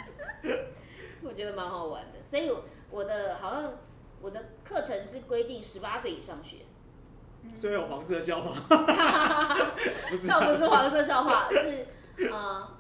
[1.24, 2.20] 我觉得蛮好玩的。
[2.22, 3.76] 所以我我的好像
[4.20, 6.66] 我的课程是规定十八岁以上学，
[7.56, 8.54] 所以有黄色笑话，
[10.10, 11.88] 不是倒不是黄色笑话，是
[12.30, 12.78] 呃，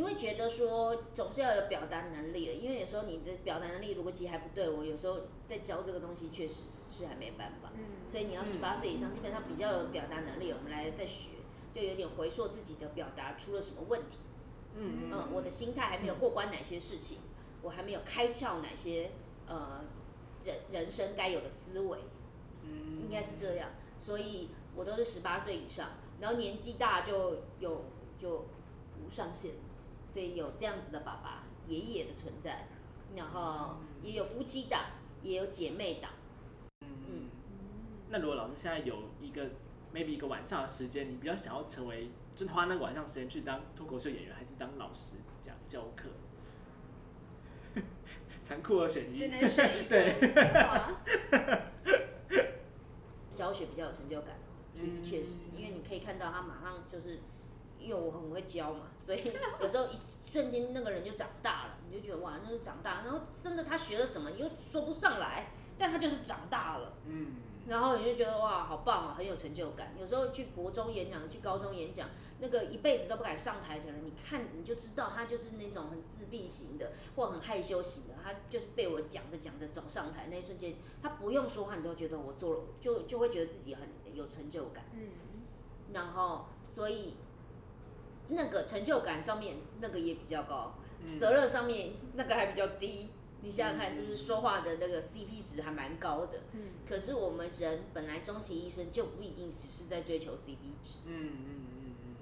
[0.00, 7.70] 因为觉得说总是要有表达能力的，因为有时候你的表达能力逻辑还不对，我有时候在教这个东西确实是还没办法。
[7.74, 11.32] 嗯所以你要十八岁以上，基本上比较有表达能力，我们来再学，
[11.74, 14.20] 就有点回溯自己的表达出了什么问题。
[14.74, 17.18] 嗯嗯，我的心态还没有过关哪些事情，
[17.60, 19.10] 我还没有开窍哪些
[19.46, 19.84] 呃
[20.46, 21.98] 人人生该有的思维，
[22.62, 23.68] 嗯应该是这样。
[23.98, 25.90] 所以我都是十八岁以上，
[26.20, 27.84] 然后年纪大就有
[28.18, 28.46] 就
[29.04, 29.52] 无上限。
[30.10, 32.66] 所以有这样子的爸爸、爷爷的存在，
[33.14, 34.82] 然后也有夫妻档，
[35.22, 36.10] 也有姐妹档。
[36.82, 37.28] 嗯，
[38.08, 39.50] 那如果老师现在有一个
[39.94, 46.08] maybe 一个晚上的时间，你比较想要成为，就是花那个晚上时间去当脱口秀演员，还是当老师讲教课？
[48.42, 49.90] 残酷二选一，只能选一个。
[49.90, 51.62] 对，
[53.32, 54.38] 教学比较有成就感，
[54.72, 57.20] 其实确实，因为你可以看到他马上就是，
[57.80, 66.92] 因为我很会教嘛，所以有时候一瞬间那个人就长大了，你就觉得哇，那就长大，然后真的他学了什么，你又说不上来，但他就是长大了。
[67.06, 69.94] 嗯，然后你就觉得哇，好棒啊，很有成就感。
[69.98, 72.08] 有时候去国中演讲，去高中演讲，
[72.38, 78.14] 那个一辈子都不敢上台的人，你看你就知道他就是那种很自闭型的，或很害羞型的。
[78.22, 84.84] 他就是被我讲着讲着走上台那一瞬间，他不用说话，你都觉得我做了，就就会觉得自己很有成就感。
[84.92, 85.08] 嗯，
[85.92, 87.14] 然后所以
[88.30, 90.74] 那个成就感上面那个也比较高，
[91.04, 91.16] 嗯。
[91.16, 93.10] 责任上面那个还比较低。
[93.42, 96.40] 你想想看，是不是说话的那个 CP 值还蛮高的？
[96.52, 96.60] 嗯。
[96.88, 102.14] 可是我们人本来终其一生就不一定只是在追求 CP 值，嗯嗯嗯嗯。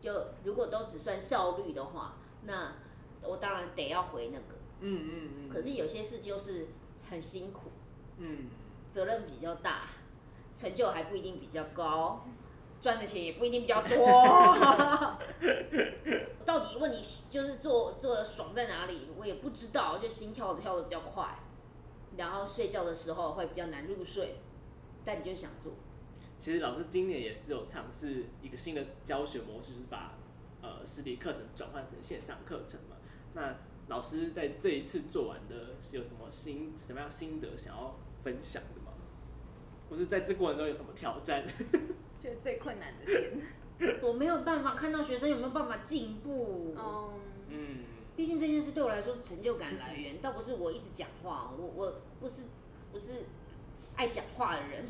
[0.00, 2.72] 就如果都只算效率的话，那
[3.22, 4.44] 我当然得要回那个。
[4.80, 6.66] 嗯嗯嗯，可是有些事就是
[7.08, 7.70] 很辛苦，
[8.18, 8.48] 嗯。
[8.90, 9.86] 责任比较大，
[10.54, 12.24] 成就还不一定比较高，
[12.84, 13.96] 赚的钱也不一定比较多。
[16.44, 21.38] 到底问你就是做做的爽在哪里，我也不知道，就心跳跳的比较快，
[22.18, 24.34] 然后睡觉的时候会比较难入睡，
[25.02, 25.72] 但你就想做。
[26.38, 30.18] 其实老师今年也是有尝试一个新的教学模式，就是把
[30.60, 32.96] 呃实体课程转换成线上课程嘛。
[33.32, 33.56] 那
[33.88, 38.92] 老师在这一次做完的是有什么心什么样心得想要分享的吗？
[39.88, 41.42] 或是在这过程中有什么挑战？
[42.24, 46.74] 觉得最困难的点， 我没有办法看到学生有没有办法进步。
[46.78, 47.10] 嗯，
[47.48, 47.78] 嗯。
[48.16, 52.44] 毕竟这件事对我来说是成就感来源，倒不是我一直讲话，我我不是
[52.92, 53.24] 不是
[53.96, 54.84] 爱讲话的人，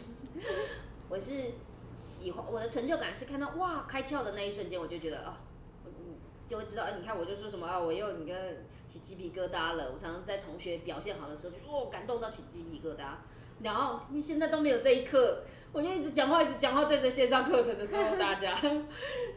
[1.09, 1.53] 我是
[1.97, 5.41] 喜欢我的成就感是看到哇开窍的那一瞬间，我就觉得啊，
[5.85, 6.15] 我嗯
[6.47, 9.91] 就会知道，哎、你看我就说什么啊，我又你跟起鸡皮疙瘩了。
[9.93, 13.15] 我常常在同学表现好的时候就哦感动到起鸡皮疙瘩，
[13.63, 15.45] 然后你现在都没有这一刻，
[15.75, 18.59] 我就一直讲话一直讲话对着线上课程的时候大家，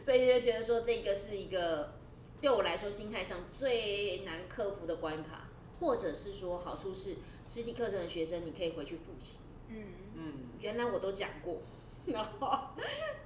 [0.00, 1.92] 所以就觉得说这个是一个。
[2.40, 5.48] 对我来说，心态上最难克服的关卡，
[5.80, 7.16] 或者是说好处是
[7.48, 9.40] 实体课程的学生，你可以回去复习。
[9.66, 9.82] 嗯，
[10.14, 11.60] 嗯原来我都讲过，
[12.06, 12.68] 然后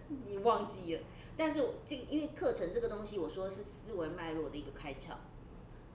[0.08, 1.02] 你忘记了。
[1.36, 5.10] 但是我这个因为课程这个东西，我说是思维脉络的一个开窍，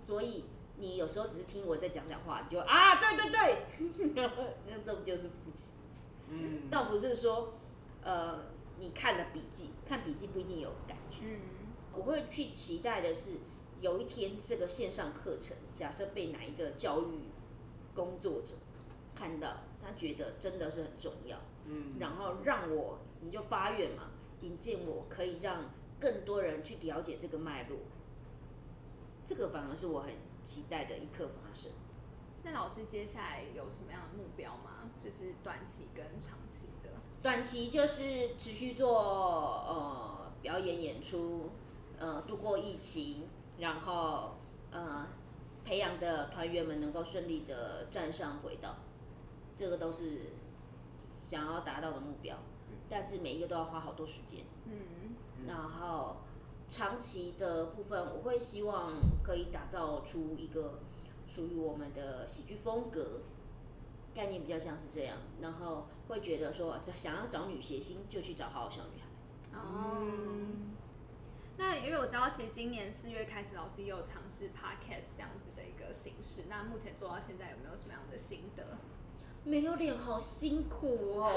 [0.04, 0.46] 所以
[0.78, 4.14] 你有时候只是听我在讲讲话，你就啊对对对，
[4.68, 5.74] 那这不就是复习？
[6.30, 7.54] 嗯，倒不是说
[8.02, 8.46] 呃
[8.80, 11.18] 你看了笔记，看笔记不一定有感觉。
[11.24, 11.40] 嗯，
[11.94, 13.38] 我会去期待的是，
[13.80, 17.22] 有一天这个线上课程，假设被哪一个教育
[17.96, 18.56] 工作者
[19.16, 24.12] 看到，他觉得真的是很重要，嗯然后让我你就发愿嘛，
[24.42, 27.80] 引荐我可以让更多人去了解这个脉络，
[29.26, 30.14] 这个反而是我很
[30.44, 31.72] 期待的一刻发生。
[32.44, 34.77] 那老师接下来有什么样的目标吗？
[35.08, 36.90] 就是短期跟长期的。
[37.22, 41.52] 短期就是持续做呃表演演出，
[41.98, 43.24] 呃度过疫情，
[43.58, 44.36] 然后
[44.70, 45.08] 呃
[45.64, 48.76] 培养的团员们能够顺利的站上轨道，
[49.56, 50.34] 这个都是
[51.14, 52.38] 想要达到的目标。
[52.90, 54.42] 但是每一个都要花好多时间。
[54.66, 55.16] 嗯
[55.48, 56.18] 然后
[56.70, 60.80] 长期的部分，我会希望可以打造出一个
[61.26, 63.22] 属于我们的喜剧风格，
[64.18, 65.18] 概念比较像是这样。
[65.40, 69.60] 然后会觉得说，想要找女谐星就去找好好小女孩。
[69.60, 70.08] 哦。
[71.60, 76.46] 那因为我知道，其实今年四月开始，老师也有尝试 podcast 这样子的一个形式。
[76.50, 78.64] 那目前做到现在，有没有什么样的心得？
[79.44, 81.32] 没有脸好辛苦哦，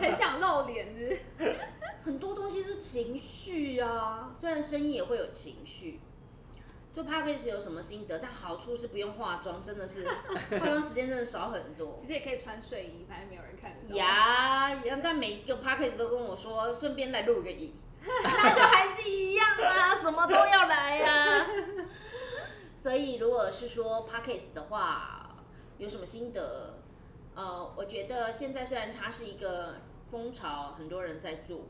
[0.00, 1.56] 很想露脸是是
[2.02, 6.00] 很多东西是情绪啊，虽然声音也会有情绪。
[6.92, 8.18] 做 podcast 有什么心得？
[8.18, 10.06] 但好处是不用化妆，真的是
[10.60, 11.96] 化妆时间真的少很多。
[11.98, 13.94] 其实也可以穿睡衣，反正没有人看得到。
[13.96, 17.74] 呀，但每一个 podcast 都跟我说，顺便来录个影，
[18.04, 21.46] 那就还是一样啊，什么都要来呀、
[22.76, 25.36] 所以如果是说 podcast 的话，
[25.78, 26.78] 有什么心得？
[27.34, 29.76] 呃，我觉得现在虽然它是一个
[30.10, 31.62] 风潮，很多人在做，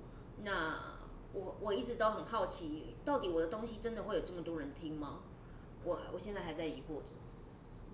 [0.43, 0.92] 那
[1.33, 5.21] 我我一直都很好奇，到底我的东西真的会有这么多人听吗？
[5.85, 7.05] 我我现在还在疑惑着。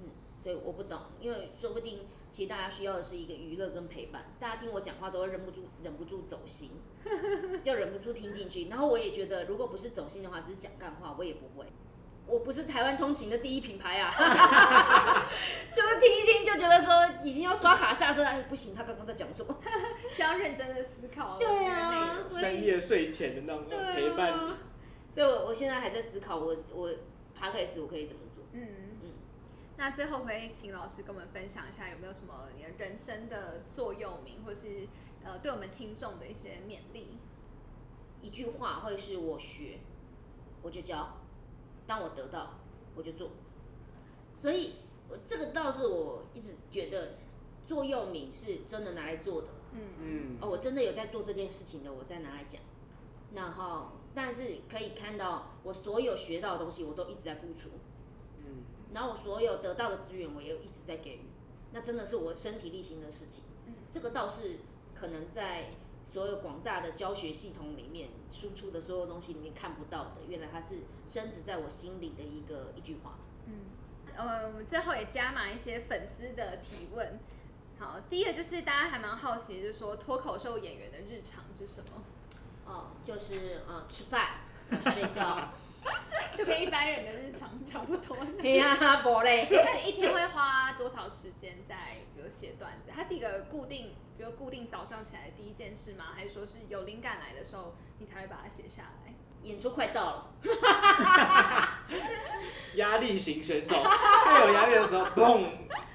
[0.01, 0.11] 嗯，
[0.43, 4.35] 所以我不懂，因为说不定其实大家需要的是一个娱乐跟陪伴。
[4.39, 6.71] 大家听我讲话都会忍不住忍不住走心，
[7.63, 8.69] 就忍不住听进去。
[8.69, 11.67] 然后我也觉得，如果不是走心的话，只是讲干话，我也不会。
[12.29, 14.11] 我不是台湾通勤的第一品牌啊，
[15.75, 16.93] 就是听一听就觉得说
[17.25, 19.57] 已经要刷卡下车了，哎不行，他刚刚在讲什么？
[20.13, 21.39] 需要认真的思考。
[21.39, 23.65] 对啊，深夜睡前的那种
[23.95, 24.55] 陪伴你。
[25.11, 26.89] 所以我我现在还在思考我，我
[27.35, 28.45] p o d c a s 我可以怎么做。
[28.53, 28.69] 嗯
[29.03, 29.11] 嗯。
[29.77, 34.87] 那最后可以请老师跟我们分享一下，有没有什么你的人生的座右铭，或是
[35.25, 37.17] 呃对我们听众的一些勉励？
[38.21, 39.79] 一句话会是我学，
[40.63, 41.18] 我就教；
[41.89, 42.55] 当我得到，
[42.95, 43.31] 我就做。
[44.37, 44.75] 所以，
[45.09, 47.15] 我这个倒是我一直觉得
[47.67, 49.49] 座右铭是真的拿来做的。
[49.73, 52.61] 嗯嗯哦，我真的有在做这件事情的，我再拿来讲。
[53.35, 57.71] 然后，但是可以看到我所有学到的东西，我都一直在付出。
[58.39, 58.63] 嗯
[58.95, 61.25] 然后我所有得到的资源，我也一直在给予，
[61.73, 63.45] 那真的是我身体力行的事情。
[63.67, 64.59] 嗯这个倒是
[64.95, 65.71] 可能在
[66.09, 73.19] 所有广大的教学系统里面输出的所有东西里面看不到的，原来它是深植在我心里的一个一句话。
[73.47, 73.55] 嗯。
[74.17, 77.21] 呃，我们最后也加码一些粉丝的提问。
[77.79, 82.03] 好，第一个就是大家还蛮好奇，就是说脱口秀演员的日常是什么？
[82.65, 84.41] 哦，就是呃吃饭、
[84.71, 85.53] 呃睡觉。
[86.35, 88.17] 就跟一般人的日常差不多。
[88.43, 89.47] 哎呀，不嘞。
[89.51, 92.91] 那你一天会花多少时间在比如写段子？
[92.93, 96.07] 它是一个固定，比如固定早上起来的第一件事吗？
[96.13, 99.15] 还是说是有灵感来的时候你才会把它写下来？
[99.45, 100.35] 演出快到了，
[102.75, 105.49] 压力型选手，越有压力的时候，嘣，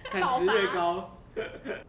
[0.05, 1.19] 产值越高。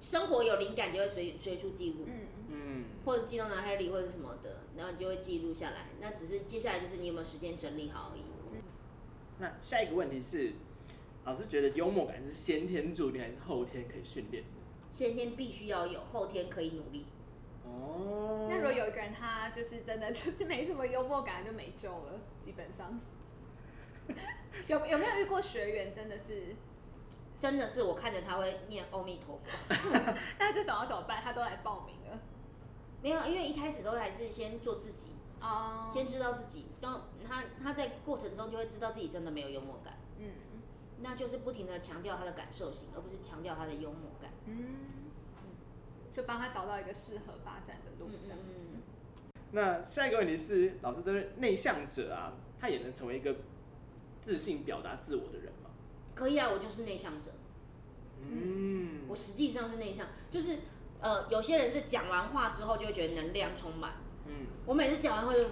[0.01, 2.07] 生活有灵感就会随随处记录。
[2.09, 5.87] 嗯，嗯，或者记到脑海里或者什么的，然后你就会记录下来。
[6.01, 8.23] 那只是接下来就是你有没有时间整理好而已。
[9.39, 10.55] 那下一个问题是，
[11.25, 14.49] 老师觉得幽默感是先天注定还是后天可以训练的？
[14.95, 17.05] 先天必须要有，后天可以努力。
[17.65, 23.01] 哦，那如果有一个人他就是真的就是没什么幽默感，就没救了，基本上。
[24.69, 26.55] 有有没有遇过学员真的是？
[27.37, 29.75] 真的是我看着他会念阿弥陀佛，
[30.39, 31.21] 那这种要怎么办？
[31.21, 32.21] 他都来报名了。
[33.03, 35.09] 没有，因为一开始都还是先做自己，
[35.41, 36.67] 哦先知道自己。
[36.81, 40.04] 当他他在过程中就会知道自己真的没有幽默感，嗯
[41.05, 44.31] 那就是不停的强调他的感受性，而不是强调他的幽默感。
[44.47, 44.57] 嗯，
[46.15, 48.45] 就帮他找到一个适合发展的路嗯，这样子。
[48.49, 48.83] 嗯
[49.53, 53.37] 那下一个问题是，老师对内向者啊，他也能成为一个
[54.21, 55.71] 自信表达自我的人吗？
[56.15, 57.31] 可以啊，我就是内向者，
[58.21, 60.59] 嗯，我实际上是内向，就是
[61.01, 63.93] 呃，有些人是讲完话之后就会觉得能量充满，
[64.27, 65.45] 嗯，我每次讲完话就。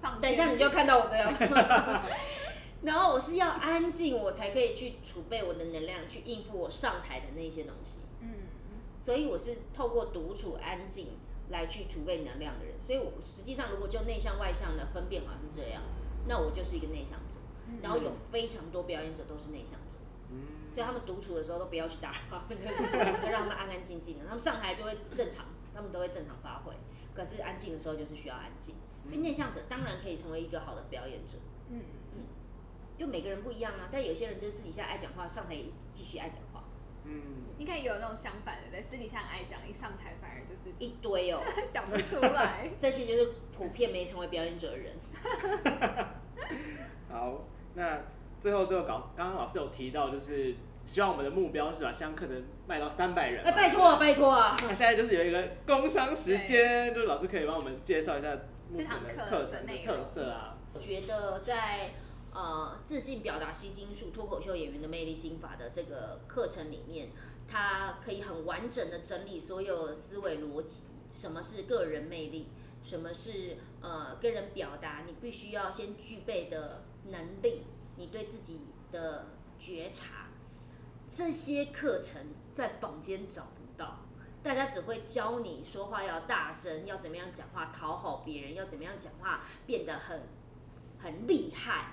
[0.00, 1.32] 放等一下你就看到我这样
[2.84, 7.98] 然后我是要安静，我才可以去储备我的能量，去应付我上台的那些东西。
[8.20, 8.28] 嗯
[8.98, 11.08] 所以我是透过独处安静
[11.50, 12.74] 来去储备能量的人。
[12.80, 15.82] 所以我实际上如果就内向外向的分辨法是这样，
[16.26, 17.36] 那我就是一个内向者。
[17.82, 19.96] 然后有非常多表演者都是内向者，
[20.30, 22.82] 嗯所以他们独处的时候都不要去打扰他们，就是
[23.24, 24.24] 要让他们安安静静的。
[24.24, 26.72] 他们上台就会正常，他们都会正常发挥。
[27.14, 28.74] 可是安静的时候就是需要安静。
[29.06, 31.38] 所以内向者当然可以成为一个好的表演者。
[31.70, 31.80] 嗯
[32.98, 36.64] 就每个人不一样啊，但有些人就是私底下爱讲话，上台也一直继续爱讲话，
[37.04, 37.20] 嗯，
[37.58, 42.70] 应该也有那种相反的，对，私底下很爱讲，一上台反而就是一堆哦， 讲不出来。
[42.78, 44.94] 这些就是普遍没成为表演者的人。
[47.10, 48.00] 好，那
[48.40, 50.54] 最后最后搞，刚刚老师有提到，就是
[50.86, 53.50] 希望我们的目标是把相课程卖到三百人嘛。
[53.50, 54.56] 哎，拜托啊，拜托啊！
[54.62, 58.28] 那现在就是有一个工商时间，就是老师可以帮我们介绍一下
[58.70, 60.58] 目前的这堂课程的特色啊。
[60.72, 61.90] 我觉得在
[62.34, 67.12] 呃自信表达吸金术脱口秀演员的魅力心法的这个课程里面，
[67.48, 70.82] 它可以很完整的整理所有思维逻辑，
[71.12, 72.48] 什么是个人魅力，
[72.82, 77.62] 什么是呃跟人表达你必须要先具备的能力，
[77.96, 78.60] 你对自己
[78.90, 79.28] 的
[79.58, 80.28] 觉察，
[81.08, 84.00] 这些课程在坊间找不到。
[84.42, 90.22] 大家只会教你说话要大声，要怎么样讲话讨好别人，要怎么样讲话变得很
[90.98, 91.92] 很厉害。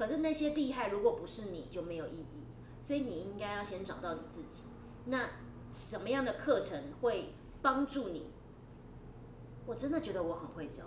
[0.00, 2.46] 可是那些厉害如果不是你就没有意义，
[2.82, 4.62] 所以你应该要先找到你自己。
[5.04, 5.28] 那
[5.70, 8.30] 什么样的课程会帮助你？
[9.66, 10.84] 我真的觉得我很会教，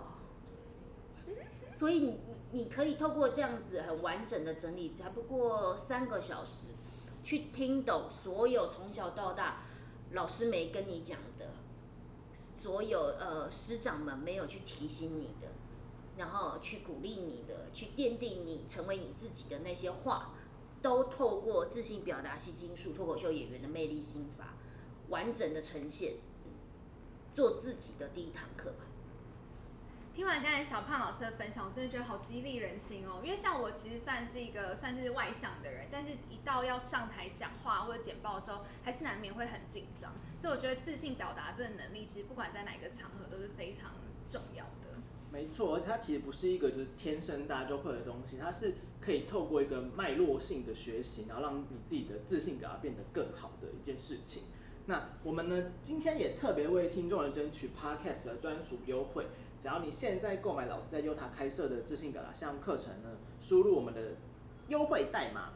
[1.68, 2.18] 所以你
[2.50, 6.66] 你可以透过这样子很完整的整理，才不过三个小时，
[7.22, 9.62] 去听懂所有从小到大
[10.10, 11.50] 老师没跟你讲的，
[12.56, 15.46] 所有呃师长们没有去提醒你的，
[16.16, 20.32] 然后去鼓励你的，去奠定你成为你自己的那些话，
[20.80, 24.54] 都透过自信表达、吸金术、脱口秀演员的魅力心法，
[25.08, 26.14] 完整的呈现，
[27.34, 28.84] 做自己的第一堂课吧。
[30.14, 33.20] 听完刚才小胖老师的分享，我真的觉得好激励人心哦。
[33.24, 40.12] 因为像我其实算是一个算是外向的人，但是一到要上台讲话或者简报的时候，还是难免会很紧张。
[40.40, 43.90] 所以我觉得自信表达这个能力，其实不管在哪个场合都是非常
[44.30, 44.93] 重要的。
[45.34, 54.44] 没错，而且它其实不是一个就是天生大家就会的东西，它是可以透过一个脉络性的学习，然后让你自己的自信表达变得更好的一件事情。
[54.86, 59.26] 那我们呢，今天也特别为听众人争取 Podcast 的专属优惠。
[59.58, 64.12] 只要你现在购买老师在优塔开设的自信表达项目课程呢，输入我们的
[64.68, 65.54] 优惠代码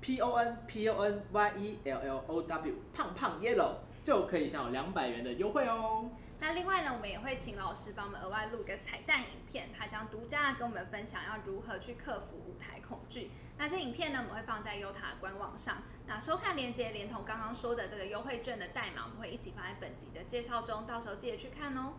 [0.00, 6.08] P O N P O N Y E L L O W 胖胖 Yellow 就可以享有两百元的优惠哦。
[6.38, 13.30] 那另外呢，我们也会请老师帮我们额外录个彩蛋影片，他将独家跟我们分享要如何去克服舞台恐惧。
[13.58, 15.82] 那这影片呢，我们会放在优塔官网上。
[16.06, 21.94] 那收看链接连同刚刚说的这个优惠券的代码，我们会一起放在本集的介绍中，到时候记得去看哦。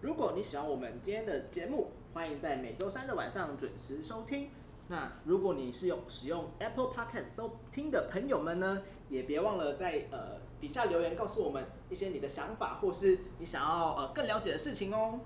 [0.00, 4.50] 如果你喜欢我们今天的节目，欢迎在每周三的晚上准时收听。
[4.88, 15.20] 那如果你是用使用 Apple Podcast 收听的朋友们呢，也别忘了在呃底下留言告诉我们一些你的想法，或是你想要呃更了解的事情哦。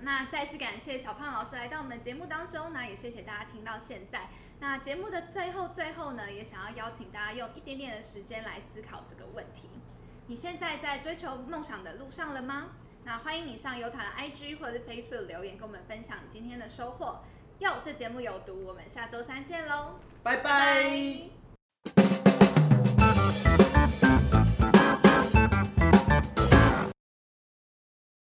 [0.00, 4.30] 那再次感谢小胖老师来到我们节目当中，那也谢谢大家听到现在。
[4.60, 9.68] 那节目的最后最后呢，也想要邀请大家用一点点的时间来思考这个问题：
[10.26, 12.68] 你现在在追求梦想的路上了吗？
[13.04, 17.20] 那欢迎你上优塔的 IG 或者是 Facebook 留言，跟我们分享你今天的收获。
[17.58, 21.28] 哟，这节目有毒，我们下周三见喽，拜拜。